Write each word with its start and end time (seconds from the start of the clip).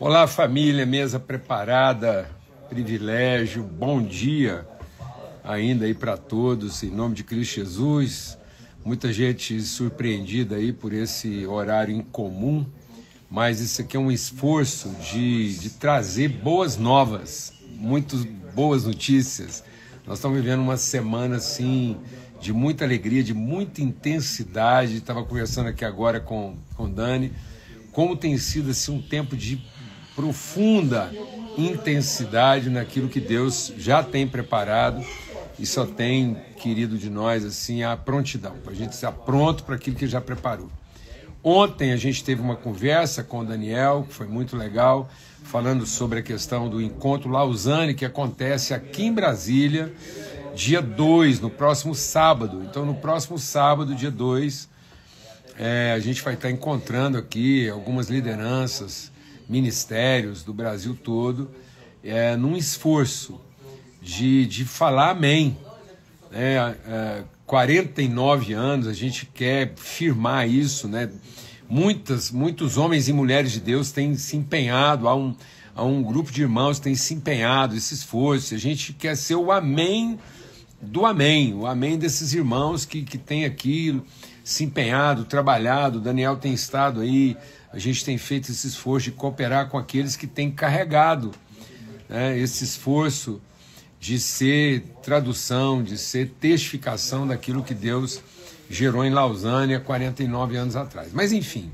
Olá, 0.00 0.28
família, 0.28 0.86
mesa 0.86 1.18
preparada, 1.18 2.30
privilégio, 2.68 3.64
bom 3.64 4.00
dia 4.00 4.64
ainda 5.42 5.86
aí 5.86 5.92
para 5.92 6.16
todos, 6.16 6.84
em 6.84 6.88
nome 6.88 7.16
de 7.16 7.24
Cristo 7.24 7.56
Jesus. 7.56 8.38
Muita 8.84 9.12
gente 9.12 9.60
surpreendida 9.60 10.54
aí 10.54 10.72
por 10.72 10.92
esse 10.92 11.44
horário 11.48 11.92
incomum, 11.92 12.64
mas 13.28 13.58
isso 13.58 13.80
aqui 13.80 13.96
é 13.96 14.00
um 14.00 14.08
esforço 14.08 14.88
de, 15.02 15.58
de 15.58 15.70
trazer 15.70 16.28
boas 16.28 16.76
novas, 16.76 17.52
muitas 17.68 18.22
boas 18.54 18.84
notícias. 18.84 19.64
Nós 20.06 20.18
estamos 20.18 20.40
vivendo 20.40 20.60
uma 20.60 20.76
semana 20.76 21.38
assim 21.38 21.96
de 22.40 22.52
muita 22.52 22.84
alegria, 22.84 23.24
de 23.24 23.34
muita 23.34 23.82
intensidade. 23.82 24.98
Estava 24.98 25.24
conversando 25.24 25.70
aqui 25.70 25.84
agora 25.84 26.20
com, 26.20 26.56
com 26.76 26.88
Dani, 26.88 27.32
como 27.90 28.16
tem 28.16 28.38
sido 28.38 28.70
assim, 28.70 28.92
um 28.92 29.02
tempo 29.02 29.36
de 29.36 29.60
profunda 30.18 31.12
intensidade 31.56 32.68
naquilo 32.68 33.08
que 33.08 33.20
Deus 33.20 33.72
já 33.78 34.02
tem 34.02 34.26
preparado 34.26 35.00
e 35.60 35.64
só 35.64 35.86
tem 35.86 36.36
querido 36.56 36.98
de 36.98 37.08
nós 37.08 37.44
assim 37.44 37.84
a 37.84 37.96
prontidão, 37.96 38.56
para 38.64 38.72
a 38.72 38.74
gente 38.74 38.94
estar 38.94 39.12
pronto 39.12 39.62
para 39.62 39.76
aquilo 39.76 39.94
que 39.94 40.08
já 40.08 40.20
preparou. 40.20 40.68
Ontem 41.40 41.92
a 41.92 41.96
gente 41.96 42.24
teve 42.24 42.42
uma 42.42 42.56
conversa 42.56 43.22
com 43.22 43.38
o 43.38 43.44
Daniel, 43.44 44.06
que 44.08 44.12
foi 44.12 44.26
muito 44.26 44.56
legal, 44.56 45.08
falando 45.44 45.86
sobre 45.86 46.18
a 46.18 46.22
questão 46.22 46.68
do 46.68 46.82
encontro 46.82 47.30
Lausanne, 47.30 47.94
que 47.94 48.04
acontece 48.04 48.74
aqui 48.74 49.04
em 49.04 49.12
Brasília, 49.12 49.94
dia 50.52 50.82
2, 50.82 51.38
no 51.38 51.48
próximo 51.48 51.94
sábado. 51.94 52.64
Então, 52.68 52.84
no 52.84 52.96
próximo 52.96 53.38
sábado, 53.38 53.94
dia 53.94 54.10
2, 54.10 54.68
é, 55.56 55.92
a 55.94 56.00
gente 56.00 56.20
vai 56.22 56.34
estar 56.34 56.50
encontrando 56.50 57.16
aqui 57.16 57.70
algumas 57.70 58.08
lideranças, 58.08 59.12
ministérios 59.48 60.42
do 60.42 60.52
Brasil 60.52 60.96
todo, 61.02 61.50
é, 62.04 62.36
num 62.36 62.56
esforço 62.56 63.40
de, 64.02 64.46
de 64.46 64.64
falar 64.64 65.10
amém. 65.10 65.56
É, 66.30 66.74
é, 66.86 67.22
49 67.46 68.52
anos, 68.52 68.86
a 68.86 68.92
gente 68.92 69.24
quer 69.24 69.72
firmar 69.76 70.46
isso, 70.46 70.86
né? 70.86 71.10
Muitas, 71.68 72.30
muitos 72.30 72.76
homens 72.76 73.08
e 73.08 73.12
mulheres 73.12 73.52
de 73.52 73.60
Deus 73.60 73.90
têm 73.90 74.14
se 74.16 74.36
empenhado, 74.36 75.08
há 75.08 75.14
um, 75.14 75.34
há 75.74 75.82
um 75.82 76.02
grupo 76.02 76.30
de 76.30 76.42
irmãos 76.42 76.78
que 76.78 76.84
tem 76.84 76.94
se 76.94 77.14
empenhado, 77.14 77.74
esse 77.74 77.94
esforço. 77.94 78.54
A 78.54 78.58
gente 78.58 78.92
quer 78.92 79.16
ser 79.16 79.36
o 79.36 79.50
amém 79.50 80.18
do 80.80 81.04
amém, 81.04 81.54
o 81.54 81.66
amém 81.66 81.98
desses 81.98 82.32
irmãos 82.32 82.84
que, 82.84 83.02
que 83.02 83.18
tem 83.18 83.44
aqui 83.44 84.00
se 84.44 84.64
empenhado, 84.64 85.24
trabalhado. 85.24 85.98
O 85.98 86.00
Daniel 86.00 86.36
tem 86.36 86.52
estado 86.52 87.00
aí, 87.00 87.36
a 87.78 87.80
gente 87.80 88.04
tem 88.04 88.18
feito 88.18 88.50
esse 88.50 88.66
esforço 88.66 89.04
de 89.04 89.12
cooperar 89.12 89.68
com 89.68 89.78
aqueles 89.78 90.16
que 90.16 90.26
têm 90.26 90.50
carregado 90.50 91.30
né, 92.08 92.36
esse 92.36 92.64
esforço 92.64 93.40
de 94.00 94.18
ser 94.18 94.82
tradução, 95.00 95.80
de 95.80 95.96
ser 95.96 96.28
testificação 96.40 97.24
daquilo 97.24 97.62
que 97.62 97.74
Deus 97.74 98.20
gerou 98.68 99.04
em 99.04 99.10
Lausanne 99.10 99.76
há 99.76 99.80
49 99.80 100.56
anos 100.56 100.74
atrás. 100.74 101.10
Mas 101.12 101.30
enfim, 101.30 101.70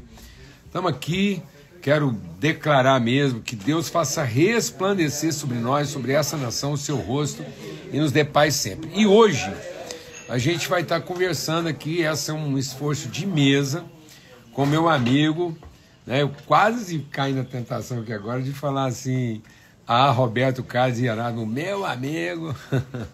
estamos 0.66 0.90
aqui. 0.90 1.42
Quero 1.80 2.12
declarar 2.38 3.00
mesmo 3.00 3.40
que 3.40 3.56
Deus 3.56 3.88
faça 3.88 4.22
resplandecer 4.22 5.32
sobre 5.32 5.56
nós, 5.56 5.88
sobre 5.88 6.12
essa 6.12 6.36
nação, 6.36 6.72
o 6.72 6.78
seu 6.78 6.96
rosto 6.96 7.42
e 7.90 7.98
nos 7.98 8.12
dê 8.12 8.26
paz 8.26 8.56
sempre. 8.56 8.90
E 8.94 9.06
hoje 9.06 9.50
a 10.28 10.36
gente 10.36 10.68
vai 10.68 10.82
estar 10.82 11.00
conversando 11.00 11.66
aqui, 11.66 12.02
essa 12.02 12.32
é 12.32 12.34
um 12.34 12.58
esforço 12.58 13.08
de 13.08 13.26
mesa 13.26 13.86
com 14.52 14.66
meu 14.66 14.86
amigo, 14.86 15.56
né? 16.06 16.22
Eu 16.22 16.30
quase 16.46 16.98
caí 17.10 17.32
na 17.32 17.44
tentação 17.44 18.00
aqui 18.00 18.12
agora 18.12 18.42
de 18.42 18.52
falar 18.52 18.86
assim, 18.86 19.42
a 19.86 20.10
Roberto 20.10 20.62
Carlos 20.62 20.98
Iarado, 21.00 21.44
meu 21.46 21.84
amigo, 21.84 22.54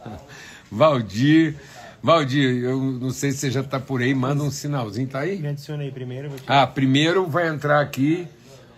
Valdir. 0.70 1.56
Valdir, 2.02 2.64
eu 2.64 2.80
não 2.80 3.10
sei 3.10 3.30
se 3.32 3.38
você 3.38 3.50
já 3.50 3.60
está 3.60 3.78
por 3.78 4.00
aí, 4.00 4.14
manda 4.14 4.42
um 4.42 4.50
sinalzinho, 4.50 5.06
tá 5.06 5.20
aí? 5.20 5.38
Me 5.38 5.48
adicionei 5.48 5.90
primeiro. 5.90 6.30
Ah, 6.46 6.66
primeiro 6.66 7.26
vai 7.26 7.48
entrar 7.48 7.80
aqui 7.80 8.26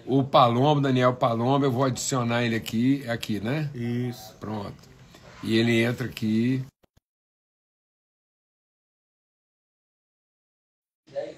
o 0.05 0.25
Palombo, 0.25 0.81
Daniel 0.81 1.15
Palombo, 1.15 1.65
eu 1.65 1.71
vou 1.71 1.84
adicionar 1.84 2.43
ele 2.43 2.56
aqui, 2.56 3.09
aqui, 3.09 3.39
né? 3.41 3.71
Isso. 3.75 4.34
Pronto. 4.41 4.75
E 5.43 5.56
ele 5.56 5.81
entra 5.83 6.06
aqui. 6.06 6.65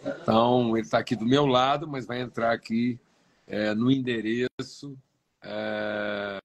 Então, 0.04 0.76
ele 0.76 0.84
está 0.84 0.98
aqui 0.98 1.16
do 1.16 1.24
meu 1.24 1.46
lado, 1.46 1.88
mas 1.88 2.06
vai 2.06 2.20
entrar 2.20 2.52
aqui 2.52 2.98
é, 3.46 3.74
no 3.74 3.90
endereço 3.90 4.96
é, 5.42 6.38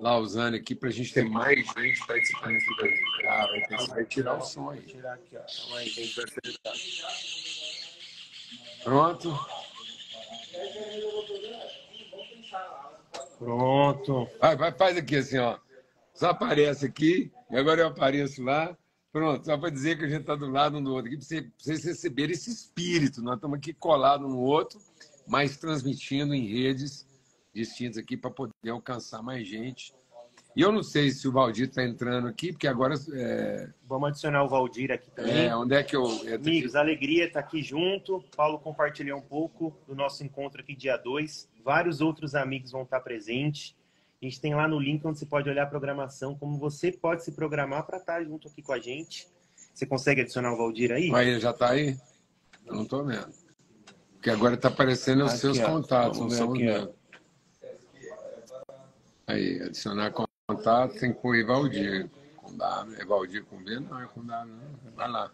Lausanne 0.00 0.56
aqui 0.56 0.74
para 0.74 0.88
a 0.88 0.92
gente 0.92 1.12
ter 1.12 1.24
mais 1.24 1.58
gente 1.58 2.06
participando 2.06 2.56
aqui 2.56 2.76
da 2.76 2.86
gente. 2.86 3.26
Ah, 3.26 3.46
vai, 3.46 3.60
ter, 3.66 3.86
vai 3.88 4.04
tirar 4.04 4.38
o 4.38 4.40
som 4.40 4.70
aí. 4.70 4.78
Vou 4.78 4.88
tirar 4.88 5.14
aqui, 5.14 5.36
ó. 5.36 5.42
Pronto. 8.84 9.38
Pronto. 13.38 14.28
Vai, 14.40 14.56
vai, 14.56 14.72
faz 14.72 14.96
aqui 14.96 15.16
assim, 15.16 15.38
ó. 15.38 15.58
Só 16.14 16.30
aparece 16.30 16.86
aqui, 16.86 17.30
e 17.50 17.56
agora 17.56 17.82
eu 17.82 17.88
apareço 17.88 18.42
lá. 18.42 18.76
Pronto, 19.18 19.44
só 19.44 19.58
para 19.58 19.70
dizer 19.70 19.98
que 19.98 20.04
a 20.04 20.08
gente 20.08 20.20
está 20.20 20.36
do 20.36 20.48
lado 20.48 20.78
um 20.78 20.82
do 20.82 20.94
outro 20.94 21.08
aqui, 21.08 21.16
para 21.16 21.42
vocês 21.58 21.84
receberem 21.84 22.34
esse 22.34 22.50
espírito. 22.50 23.20
Nós 23.20 23.34
estamos 23.34 23.58
aqui 23.58 23.72
colados 23.72 24.24
um 24.24 24.30
no 24.30 24.38
outro, 24.38 24.78
mas 25.26 25.56
transmitindo 25.56 26.32
em 26.36 26.46
redes 26.46 27.04
distintas 27.52 27.98
aqui 27.98 28.16
para 28.16 28.30
poder 28.30 28.70
alcançar 28.70 29.20
mais 29.20 29.44
gente. 29.44 29.92
E 30.54 30.60
eu 30.60 30.70
não 30.70 30.84
sei 30.84 31.10
se 31.10 31.26
o 31.26 31.32
Valdir 31.32 31.66
está 31.66 31.82
entrando 31.82 32.28
aqui, 32.28 32.52
porque 32.52 32.68
agora. 32.68 32.94
É... 33.12 33.68
Vamos 33.88 34.10
adicionar 34.10 34.44
o 34.44 34.48
Valdir 34.48 34.92
aqui 34.92 35.10
também. 35.10 35.46
É, 35.46 35.56
onde 35.56 35.74
é 35.74 35.82
que 35.82 35.96
eu. 35.96 36.04
Amigos, 36.32 36.76
a 36.76 36.80
alegria 36.80 37.26
está 37.26 37.40
aqui 37.40 37.60
junto. 37.60 38.22
Paulo 38.36 38.60
compartilhou 38.60 39.18
um 39.18 39.22
pouco 39.22 39.76
do 39.84 39.96
nosso 39.96 40.22
encontro 40.22 40.60
aqui, 40.60 40.76
dia 40.76 40.96
2. 40.96 41.48
Vários 41.64 42.00
outros 42.00 42.36
amigos 42.36 42.70
vão 42.70 42.82
estar 42.82 43.00
presentes. 43.00 43.74
A 44.20 44.24
gente 44.24 44.40
tem 44.40 44.54
lá 44.54 44.66
no 44.66 44.80
link 44.80 45.04
onde 45.06 45.18
você 45.18 45.26
pode 45.26 45.48
olhar 45.48 45.62
a 45.62 45.66
programação, 45.66 46.34
como 46.36 46.58
você 46.58 46.90
pode 46.90 47.22
se 47.22 47.32
programar 47.32 47.86
para 47.86 47.98
estar 47.98 48.24
junto 48.24 48.48
aqui 48.48 48.60
com 48.62 48.72
a 48.72 48.80
gente. 48.80 49.28
Você 49.72 49.86
consegue 49.86 50.22
adicionar 50.22 50.52
o 50.52 50.56
Valdir 50.56 50.90
aí? 50.90 51.08
Mas 51.08 51.28
ele 51.28 51.38
já 51.38 51.50
está 51.50 51.70
aí? 51.70 51.96
Eu 52.66 52.74
não 52.74 52.82
estou 52.82 53.04
vendo. 53.04 53.32
Porque 54.14 54.30
agora 54.30 54.56
está 54.56 54.66
aparecendo 54.66 55.24
os 55.24 55.30
aqui, 55.30 55.40
seus 55.40 55.60
ó. 55.60 55.66
contatos, 55.66 56.18
não 56.18 56.30
são 56.30 56.52
vendo. 56.52 56.92
Aí, 59.28 59.62
adicionar 59.62 60.12
contato, 60.48 60.98
tem 60.98 61.12
que 61.12 61.20
pôr 61.20 61.44
Valdir. 61.44 62.10
Com 62.36 62.56
W. 62.56 63.00
É 63.00 63.04
Valdir 63.04 63.44
com 63.44 63.62
B? 63.62 63.78
Não, 63.78 64.02
é 64.02 64.06
com 64.08 64.24
W, 64.24 64.52
não. 64.52 64.92
Vai 64.96 65.08
lá. 65.08 65.30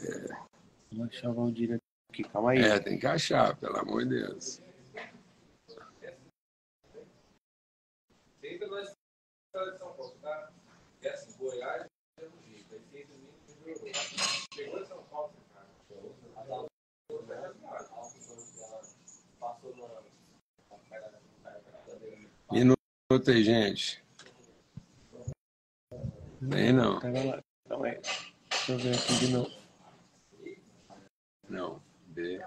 É. 0.00 0.43
Vamos 0.96 1.12
achar 1.12 1.30
o 1.30 1.34
Valdir 1.34 1.80
aqui, 2.08 2.22
calma 2.22 2.52
aí. 2.52 2.60
É, 2.60 2.78
tem 2.78 2.96
que 2.96 3.06
achar, 3.06 3.56
pelo 3.56 3.76
amor 3.78 4.04
de 4.04 4.10
Deus. 4.10 4.62
Sempre 8.40 8.66
nós 8.68 8.90
de 8.90 9.78
São 9.78 9.92
Paulo, 9.94 10.14
tá? 10.22 10.52
É 11.02 11.08
assim, 11.10 11.34
é 11.40 12.24
um. 12.24 12.34
Minuto 22.52 23.30
aí, 23.30 23.42
gente. 23.42 24.04
Nem 26.40 26.72
não. 26.72 27.00
Calma 27.00 27.86
aí. 27.86 28.00
Deixa 28.48 28.72
eu 28.72 28.78
ver 28.78 28.94
aqui 28.94 29.18
de 29.18 29.32
novo. 29.32 29.63
Não. 31.48 31.80
B. 32.08 32.40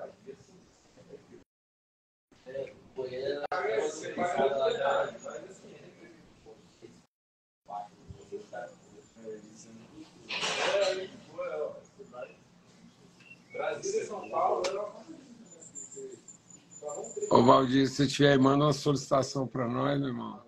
Ô 17.30 17.44
Valdir, 17.44 17.90
se 17.90 18.08
tiver 18.08 18.40
manda 18.40 18.66
uma 18.66 18.74
solicitação 18.74 19.48
para 19.48 19.68
nós, 19.68 20.00
meu 20.00 20.10
irmão. 20.10 20.47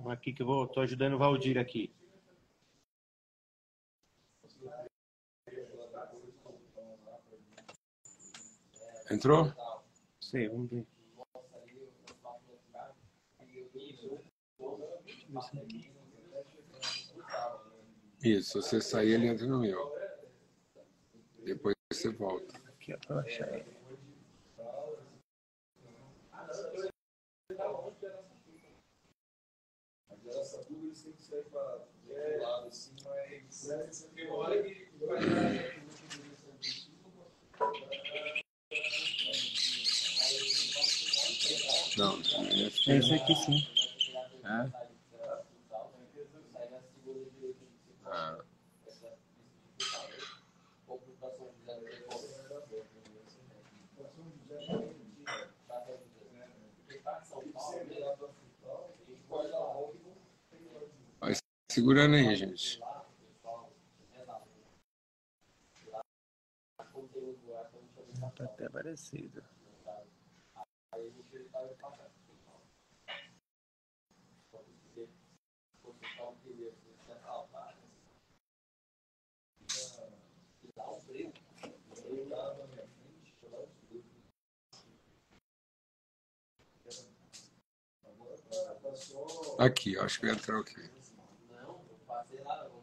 Vamos 0.00 0.14
aqui 0.14 0.32
que 0.32 0.40
eu 0.40 0.46
vou, 0.46 0.66
tô 0.66 0.80
ajudando 0.80 1.12
o 1.12 1.18
Valdir 1.18 1.58
aqui. 1.58 1.92
Entrou? 9.10 9.52
Sei, 10.18 10.48
vamos 10.48 10.70
ver. 10.70 10.86
Isso, 18.22 18.62
você 18.62 18.80
sair, 18.80 19.12
ele 19.12 19.26
entra 19.26 19.46
no 19.46 19.60
meu. 19.60 19.94
Depois 21.44 21.74
você 21.92 22.08
volta. 22.10 22.56
Aqui, 22.68 22.94
ó, 22.94 22.98
pra 23.06 23.20
achar 23.20 23.52
ele. 23.52 23.76
Não, 41.96 42.18
É 42.86 42.96
esse 42.96 43.14
aqui 43.14 43.34
sim. 43.34 43.66
É? 44.44 44.89
Segurando 61.70 62.16
aí, 62.16 62.34
gente. 62.34 62.80
Tá 68.36 68.44
até 68.44 68.68
parecido. 68.68 69.42
Aqui, 89.58 89.96
acho 89.98 90.20
que 90.20 90.28
entrou 90.28 90.60
aqui. 90.60 90.99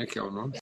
é 0.00 0.06
que 0.06 0.18
é 0.18 0.22
o 0.22 0.30
nome? 0.30 0.58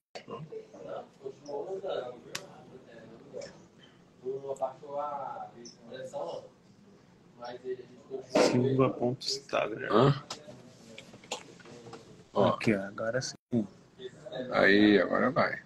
Silva 8.50 8.90
ponto 8.90 9.25
Instagram. 9.25 9.88
Hã? 9.90 10.25
Ó, 12.35 12.49
Aqui, 12.49 12.75
ó, 12.75 12.82
agora 12.82 13.20
sim. 13.20 13.67
aí, 14.52 15.00
agora 15.00 15.31
vai. 15.31 15.62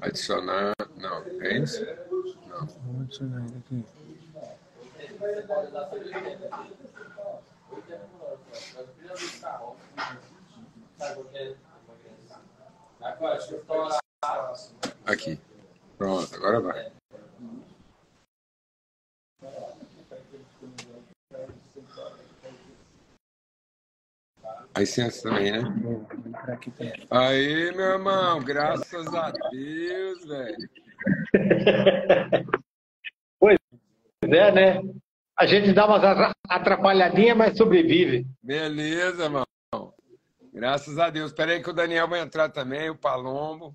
Adicionar. 0.00 0.72
Não, 0.96 1.22
é 1.40 1.58
isso? 1.58 1.84
Não. 2.48 2.66
Vamos 2.66 3.02
adicionar 3.02 3.44
ele 3.46 3.58
aqui. 3.58 3.84
Aqui. 15.06 15.38
Pronto, 15.98 16.34
agora 16.36 16.60
vai. 16.60 16.92
Licença 24.76 25.28
também, 25.28 25.52
né? 25.52 25.60
Aí, 27.10 27.72
meu 27.76 27.84
irmão, 27.92 28.40
graças 28.42 29.06
a 29.14 29.30
Deus, 29.50 30.24
velho. 30.26 30.56
Pois 33.38 33.58
é, 34.24 34.52
né? 34.52 34.82
A 35.38 35.46
gente 35.46 35.72
dá 35.72 35.86
umas 35.86 36.02
atra- 36.02 36.32
atrapalhadinhas, 36.48 37.36
mas 37.36 37.56
sobrevive. 37.56 38.26
Beleza, 38.42 39.24
irmão. 39.24 39.44
Graças 40.52 40.98
a 40.98 41.08
Deus. 41.08 41.30
Espera 41.30 41.52
aí 41.52 41.62
que 41.62 41.70
o 41.70 41.72
Daniel 41.72 42.06
vai 42.06 42.20
entrar 42.20 42.48
também, 42.50 42.90
o 42.90 42.96
Palombo. 42.96 43.74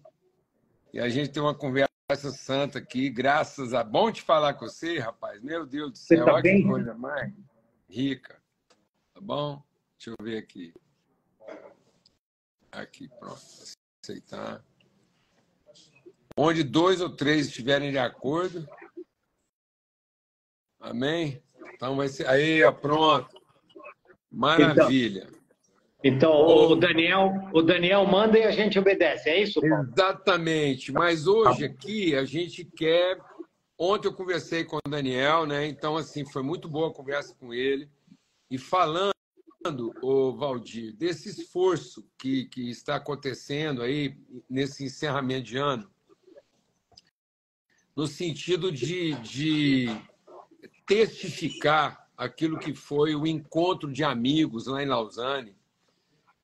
E 0.94 1.00
a 1.00 1.10
gente 1.10 1.32
tem 1.32 1.42
uma 1.42 1.56
conversa 1.56 1.90
santa 2.32 2.78
aqui. 2.80 3.10
Graças 3.10 3.74
a... 3.74 3.84
Bom 3.84 4.12
te 4.12 4.22
falar 4.22 4.54
com 4.54 4.68
você, 4.68 5.00
rapaz. 5.00 5.42
Meu 5.42 5.66
Deus 5.66 5.92
do 5.92 5.98
Você 5.98 6.18
céu. 6.18 6.26
tá 6.26 6.34
Olha 6.34 6.44
que 6.44 6.50
bem? 6.50 6.68
coisa 6.68 6.94
mais 6.94 7.34
rica. 7.90 8.40
Tá 9.14 9.20
bom? 9.22 9.62
Deixa 9.98 10.12
eu 10.12 10.26
ver 10.26 10.38
aqui. 10.38 10.74
Aqui, 12.72 13.10
pronto. 13.20 13.42
Aceitar. 14.04 14.64
Onde 16.38 16.64
dois 16.64 17.02
ou 17.02 17.10
três 17.10 17.48
estiverem 17.48 17.90
de 17.90 17.98
acordo. 17.98 18.68
Amém? 20.80 21.42
Então 21.74 21.96
vai 21.96 22.08
ser. 22.08 22.28
Aí, 22.28 22.62
pronto. 22.74 23.36
Maravilha. 24.32 25.24
Então, 25.28 25.37
o 26.04 26.76
Daniel, 26.76 27.32
o 27.54 27.62
Daniel 27.62 28.06
manda 28.06 28.38
e 28.38 28.44
a 28.44 28.52
gente 28.52 28.78
obedece, 28.78 29.30
é 29.30 29.42
isso? 29.42 29.60
Paulo? 29.60 29.90
Exatamente. 29.92 30.92
Mas 30.92 31.28
hoje 31.28 31.66
aqui 31.66 32.16
a 32.16 32.24
gente 32.24 32.64
quer. 32.64 33.18
Ontem 33.80 34.08
eu 34.08 34.14
conversei 34.14 34.64
com 34.64 34.78
o 34.78 34.90
Daniel, 34.90 35.45
né? 35.45 35.68
Então, 35.68 35.98
assim, 35.98 36.26
foi 36.26 36.44
muito 36.44 36.68
boa 36.68 36.90
a 36.90 36.94
conversa 36.94 37.36
com 37.40 37.54
ele. 37.54 37.90
E 38.50 38.57
falando, 38.57 39.14
o 40.02 40.31
Valdir, 40.33 40.95
desse 40.95 41.30
esforço 41.30 42.07
que, 42.18 42.45
que 42.45 42.69
está 42.69 42.95
acontecendo 42.95 43.81
aí 43.81 44.16
nesse 44.50 44.86
encerramento 44.86 45.48
de 45.48 45.57
ano, 45.57 45.90
no 47.95 48.07
sentido 48.07 48.71
de, 48.71 49.16
de 49.16 49.88
testificar 50.86 52.07
aquilo 52.16 52.57
que 52.57 52.74
foi 52.74 53.16
o 53.16 53.28
encontro 53.28 53.92
de 53.92 54.04
amigos 54.04 54.68
lá 54.68 54.81
em 54.81 54.88
Lausanne, 54.88 55.56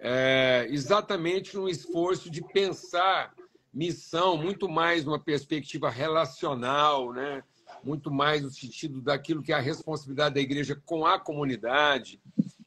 é, 0.05 0.67
exatamente 0.69 1.55
num 1.55 1.69
esforço 1.69 2.29
de 2.29 2.41
pensar 2.41 3.33
missão 3.73 4.35
muito 4.37 4.67
mais 4.67 5.05
numa 5.05 5.17
perspectiva 5.17 5.89
relacional, 5.89 7.13
né? 7.13 7.41
muito 7.83 8.11
mais 8.11 8.41
no 8.43 8.51
sentido 8.51 9.01
daquilo 9.01 9.41
que 9.41 9.51
é 9.53 9.55
a 9.55 9.59
responsabilidade 9.61 10.35
da 10.35 10.41
igreja 10.41 10.79
com 10.85 11.05
a 11.05 11.17
comunidade, 11.17 12.21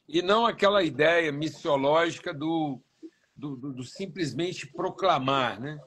e 0.09 0.21
não 0.21 0.45
aquela 0.45 0.83
ideia 0.83 1.31
missiológica 1.31 2.33
do, 2.33 2.79
do, 3.35 3.55
do- 3.55 3.73
do 3.73 3.83
simplesmente 3.83 4.65
proclamar. 4.67 5.59
Né? 5.59 5.79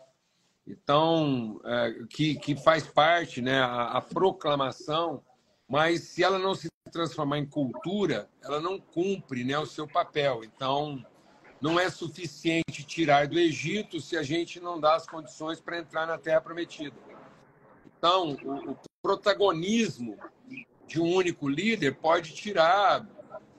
Então, 0.66 1.60
é, 1.64 1.94
que, 2.08 2.36
que 2.36 2.54
faz 2.54 2.86
parte 2.86 3.42
né, 3.42 3.60
a, 3.60 3.98
a 3.98 4.00
proclamação, 4.00 5.22
mas 5.68 6.02
se 6.02 6.22
ela 6.22 6.38
não 6.38 6.54
se 6.54 6.68
transformar 6.92 7.38
em 7.38 7.46
cultura, 7.46 8.28
ela 8.42 8.60
não 8.60 8.78
cumpre 8.80 9.44
né, 9.44 9.58
o 9.58 9.66
seu 9.66 9.86
papel. 9.86 10.42
Então, 10.44 11.04
não 11.60 11.78
é 11.78 11.90
suficiente 11.90 12.84
tirar 12.84 13.28
do 13.28 13.38
Egito 13.38 14.00
se 14.00 14.16
a 14.16 14.22
gente 14.22 14.58
não 14.60 14.80
dá 14.80 14.96
as 14.96 15.06
condições 15.06 15.60
para 15.60 15.78
entrar 15.78 16.06
na 16.06 16.16
Terra 16.16 16.40
Prometida. 16.40 16.96
Então, 17.98 18.36
o, 18.42 18.70
o 18.72 18.78
protagonismo 19.02 20.18
de 20.86 21.00
um 21.00 21.14
único 21.14 21.48
líder 21.48 21.96
pode 21.96 22.32
tirar 22.34 23.06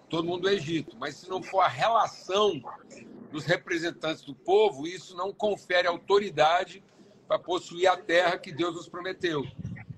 todo 0.10 0.28
mundo 0.28 0.42
do 0.42 0.50
Egito, 0.50 0.98
mas 0.98 1.16
se 1.16 1.30
não 1.30 1.42
for 1.42 1.62
a 1.62 1.68
relação 1.68 2.62
dos 3.32 3.46
representantes 3.46 4.24
do 4.24 4.36
povo, 4.36 4.86
isso 4.86 5.16
não 5.16 5.32
confere 5.32 5.88
autoridade 5.88 6.84
para 7.28 7.40
possuir 7.40 7.88
a 7.88 7.96
terra 7.96 8.38
que 8.38 8.52
Deus 8.52 8.76
nos 8.76 8.90
prometeu. 8.90 9.46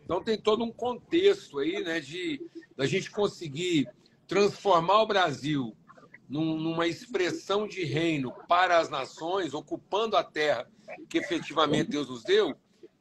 Então 0.03 0.23
tem 0.23 0.37
todo 0.37 0.63
um 0.63 0.71
contexto 0.71 1.59
aí, 1.59 1.83
né, 1.83 1.99
de 1.99 2.45
da 2.75 2.85
gente 2.85 3.09
conseguir 3.09 3.87
transformar 4.27 5.01
o 5.01 5.07
Brasil 5.07 5.75
num- 6.29 6.57
numa 6.57 6.87
expressão 6.87 7.67
de 7.67 7.83
reino 7.83 8.33
para 8.47 8.79
as 8.79 8.89
nações, 8.89 9.53
ocupando 9.53 10.15
a 10.15 10.23
terra 10.23 10.67
que 11.09 11.17
efetivamente 11.17 11.89
Deus 11.91 12.09
nos 12.09 12.23
deu, 12.23 12.55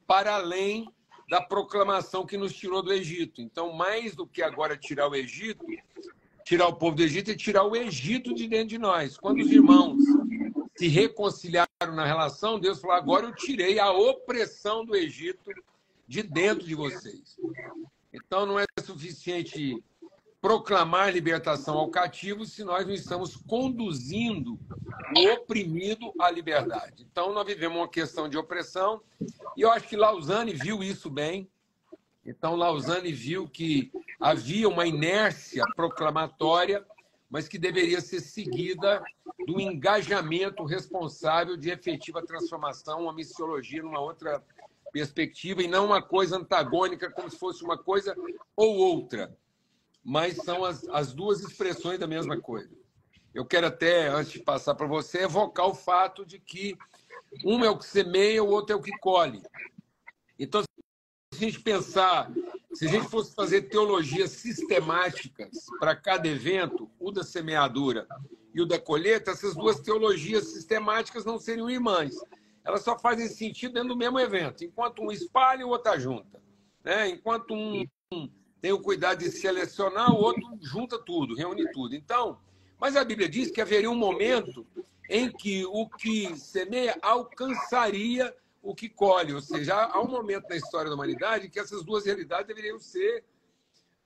para 0.06 0.34
além 0.34 0.88
da 1.28 1.40
proclamação 1.40 2.26
que 2.26 2.36
nos 2.36 2.52
tirou 2.52 2.82
do 2.82 2.92
Egito. 2.92 3.40
Então, 3.40 3.72
mais 3.72 4.14
do 4.14 4.26
que 4.26 4.42
agora 4.42 4.76
tirar 4.76 5.08
o 5.08 5.14
Egito, 5.14 5.64
tirar 6.44 6.66
o 6.68 6.74
povo 6.74 6.96
do 6.96 7.02
Egito 7.02 7.30
é 7.30 7.34
tirar 7.34 7.64
o 7.64 7.74
Egito 7.76 8.34
de 8.34 8.46
dentro 8.46 8.68
de 8.68 8.78
nós. 8.78 9.16
Quando 9.16 9.40
os 9.40 9.50
irmãos 9.50 9.98
se 10.76 10.88
reconciliaram 10.88 11.68
na 11.94 12.04
relação, 12.04 12.58
Deus 12.58 12.80
falou: 12.80 12.96
agora 12.96 13.26
eu 13.26 13.34
tirei 13.34 13.78
a 13.78 13.90
opressão 13.92 14.84
do 14.84 14.94
Egito 14.94 15.50
de 16.06 16.22
dentro 16.22 16.66
de 16.66 16.74
vocês. 16.74 17.38
Então, 18.12 18.44
não 18.44 18.58
é 18.58 18.64
suficiente 18.84 19.82
proclamar 20.42 21.12
libertação 21.12 21.78
ao 21.78 21.88
cativo 21.88 22.44
se 22.44 22.64
nós 22.64 22.84
não 22.84 22.92
estamos 22.92 23.36
conduzindo 23.36 24.58
o 25.16 25.32
oprimido 25.34 26.12
à 26.18 26.28
liberdade. 26.28 27.06
Então, 27.08 27.32
nós 27.32 27.46
vivemos 27.46 27.78
uma 27.78 27.88
questão 27.88 28.28
de 28.28 28.36
opressão 28.36 29.00
e 29.56 29.62
eu 29.62 29.70
acho 29.70 29.86
que 29.86 29.96
Lausanne 29.96 30.52
viu 30.52 30.82
isso 30.82 31.08
bem. 31.08 31.48
Então, 32.26 32.56
Lausanne 32.56 33.12
viu 33.12 33.48
que 33.48 33.92
havia 34.18 34.68
uma 34.68 34.84
inércia 34.84 35.62
proclamatória, 35.76 36.84
mas 37.30 37.46
que 37.46 37.56
deveria 37.56 38.00
ser 38.00 38.20
seguida 38.20 39.00
do 39.46 39.60
engajamento 39.60 40.64
responsável 40.64 41.56
de 41.56 41.70
efetiva 41.70 42.20
transformação, 42.20 43.04
uma 43.04 43.12
missiologia 43.12 43.82
numa 43.82 44.00
outra 44.00 44.42
perspectiva 44.92 45.62
e 45.62 45.68
não 45.68 45.86
uma 45.86 46.02
coisa 46.02 46.36
antagônica, 46.36 47.10
como 47.10 47.30
se 47.30 47.38
fosse 47.38 47.62
uma 47.62 47.78
coisa 47.78 48.16
ou 48.56 48.76
outra 48.76 49.32
mas 50.04 50.36
são 50.36 50.64
as, 50.64 50.84
as 50.88 51.12
duas 51.12 51.40
expressões 51.40 51.98
da 51.98 52.06
mesma 52.06 52.40
coisa. 52.40 52.70
Eu 53.34 53.46
quero 53.46 53.66
até, 53.66 54.08
antes 54.08 54.32
de 54.32 54.40
passar 54.40 54.74
para 54.74 54.86
você, 54.86 55.22
evocar 55.22 55.66
o 55.66 55.74
fato 55.74 56.26
de 56.26 56.38
que 56.38 56.76
um 57.44 57.64
é 57.64 57.70
o 57.70 57.78
que 57.78 57.86
semeia, 57.86 58.42
o 58.42 58.48
outro 58.48 58.74
é 58.74 58.76
o 58.76 58.82
que 58.82 58.96
colhe. 58.98 59.42
Então, 60.38 60.62
se 60.62 60.68
a 61.32 61.36
gente 61.36 61.60
pensar, 61.60 62.30
se 62.74 62.86
a 62.86 62.90
gente 62.90 63.08
fosse 63.08 63.34
fazer 63.34 63.62
teologias 63.62 64.30
sistemáticas 64.32 65.64
para 65.78 65.96
cada 65.96 66.28
evento, 66.28 66.90
o 66.98 67.10
da 67.10 67.22
semeadura 67.22 68.06
e 68.54 68.60
o 68.60 68.66
da 68.66 68.78
colheita, 68.78 69.30
essas 69.30 69.54
duas 69.54 69.80
teologias 69.80 70.48
sistemáticas 70.48 71.24
não 71.24 71.38
seriam 71.38 71.70
irmãs. 71.70 72.14
Elas 72.64 72.82
só 72.82 72.98
fazem 72.98 73.28
sentido 73.28 73.74
dentro 73.74 73.90
do 73.90 73.96
mesmo 73.96 74.20
evento. 74.20 74.62
Enquanto 74.62 75.02
um 75.02 75.10
espalha, 75.10 75.66
o 75.66 75.70
outro 75.70 75.98
junta. 75.98 76.42
Né? 76.84 77.08
Enquanto 77.08 77.54
um 77.54 77.86
tem 78.62 78.72
o 78.72 78.80
cuidado 78.80 79.18
de 79.18 79.30
selecionar, 79.30 80.12
o 80.12 80.22
outro 80.22 80.42
junta 80.62 80.96
tudo, 80.96 81.34
reúne 81.34 81.70
tudo. 81.72 81.96
Então, 81.96 82.38
mas 82.78 82.94
a 82.94 83.04
Bíblia 83.04 83.28
diz 83.28 83.50
que 83.50 83.60
haveria 83.60 83.90
um 83.90 83.96
momento 83.96 84.64
em 85.10 85.30
que 85.30 85.66
o 85.66 85.88
que 85.88 86.34
semeia 86.36 86.96
alcançaria 87.02 88.34
o 88.62 88.72
que 88.72 88.88
colhe. 88.88 89.34
Ou 89.34 89.40
seja, 89.40 89.74
há 89.74 90.00
um 90.00 90.08
momento 90.08 90.48
na 90.48 90.54
história 90.54 90.88
da 90.88 90.94
humanidade 90.94 91.50
que 91.50 91.58
essas 91.58 91.84
duas 91.84 92.06
realidades 92.06 92.46
deveriam 92.46 92.78
ser 92.78 93.24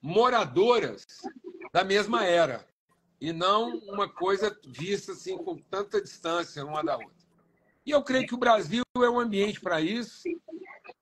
moradoras 0.01 1.05
da 1.71 1.85
mesma 1.85 2.25
era 2.25 2.67
e 3.21 3.33
não 3.35 3.77
uma 3.81 4.09
coisa 4.09 4.59
vista 4.67 5.13
assim 5.13 5.37
com 5.37 5.57
tanta 5.57 6.01
distância 6.01 6.65
uma 6.65 6.83
da 6.83 6.95
outra. 6.95 7.11
E 7.85 7.91
eu 7.91 8.03
creio 8.03 8.27
que 8.27 8.35
o 8.35 8.39
Brasil 8.39 8.83
é 8.97 9.11
um 9.11 9.21
ambiente 9.21 9.61
para 9.61 9.83
isso. 9.83 10.23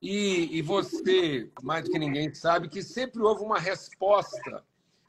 E, 0.04 0.58
e 0.58 0.60
você, 0.60 1.50
mais 1.62 1.84
do 1.84 1.90
que 1.90 1.98
ninguém, 1.98 2.32
sabe 2.34 2.68
que 2.68 2.82
sempre 2.82 3.22
houve 3.22 3.42
uma 3.42 3.58
resposta 3.58 4.62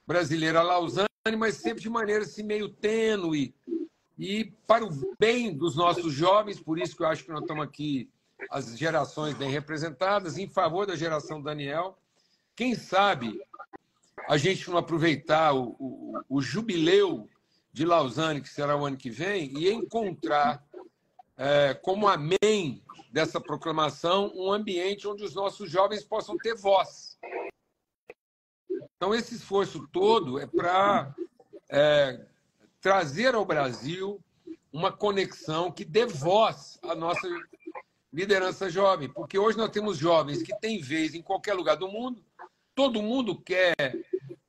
brasileira 0.07 0.61
a 0.61 0.63
Lausanne, 0.63 1.09
mas 1.37 1.55
sempre 1.55 1.81
de 1.81 1.89
maneira 1.89 2.23
assim, 2.23 2.43
meio 2.43 2.69
tênue. 2.69 3.53
E 4.17 4.53
para 4.65 4.85
o 4.85 5.15
bem 5.19 5.53
dos 5.53 5.75
nossos 5.75 6.13
jovens, 6.13 6.61
por 6.61 6.79
isso 6.79 6.95
que 6.95 7.03
eu 7.03 7.07
acho 7.07 7.25
que 7.25 7.29
nós 7.29 7.41
estamos 7.41 7.65
aqui, 7.65 8.09
as 8.49 8.77
gerações 8.77 9.35
bem 9.35 9.49
representadas, 9.49 10.37
em 10.37 10.47
favor 10.47 10.87
da 10.87 10.95
geração 10.95 11.41
Daniel. 11.41 11.97
Quem 12.55 12.73
sabe 12.73 13.37
a 14.29 14.37
gente 14.37 14.69
não 14.69 14.77
aproveitar 14.77 15.51
o, 15.51 15.75
o, 15.77 16.21
o 16.29 16.41
jubileu 16.41 17.29
de 17.73 17.83
Lausanne, 17.83 18.39
que 18.39 18.47
será 18.47 18.77
o 18.77 18.85
ano 18.85 18.95
que 18.95 19.09
vem, 19.09 19.51
e 19.57 19.69
encontrar 19.69 20.63
é, 21.37 21.73
como 21.73 22.07
amém 22.07 22.81
dessa 23.15 23.39
proclamação 23.39 24.29
um 24.35 24.51
ambiente 24.51 25.07
onde 25.07 25.23
os 25.23 25.33
nossos 25.33 25.71
jovens 25.71 26.03
possam 26.03 26.35
ter 26.35 26.53
voz. 26.53 27.17
Então, 28.97 29.15
esse 29.15 29.35
esforço 29.35 29.87
todo 29.87 30.37
é 30.37 30.45
para 30.45 31.15
é, 31.69 32.25
trazer 32.81 33.33
ao 33.33 33.45
Brasil 33.45 34.19
uma 34.69 34.91
conexão 34.91 35.71
que 35.71 35.85
dê 35.85 36.05
voz 36.05 36.77
à 36.83 36.93
nossa 36.93 37.25
liderança 38.11 38.69
jovem, 38.69 39.07
porque 39.07 39.39
hoje 39.39 39.57
nós 39.57 39.69
temos 39.69 39.97
jovens 39.97 40.43
que 40.43 40.53
têm 40.59 40.81
vez 40.81 41.15
em 41.15 41.21
qualquer 41.21 41.53
lugar 41.53 41.77
do 41.77 41.87
mundo, 41.87 42.21
todo 42.75 43.01
mundo 43.01 43.39
quer 43.39 43.95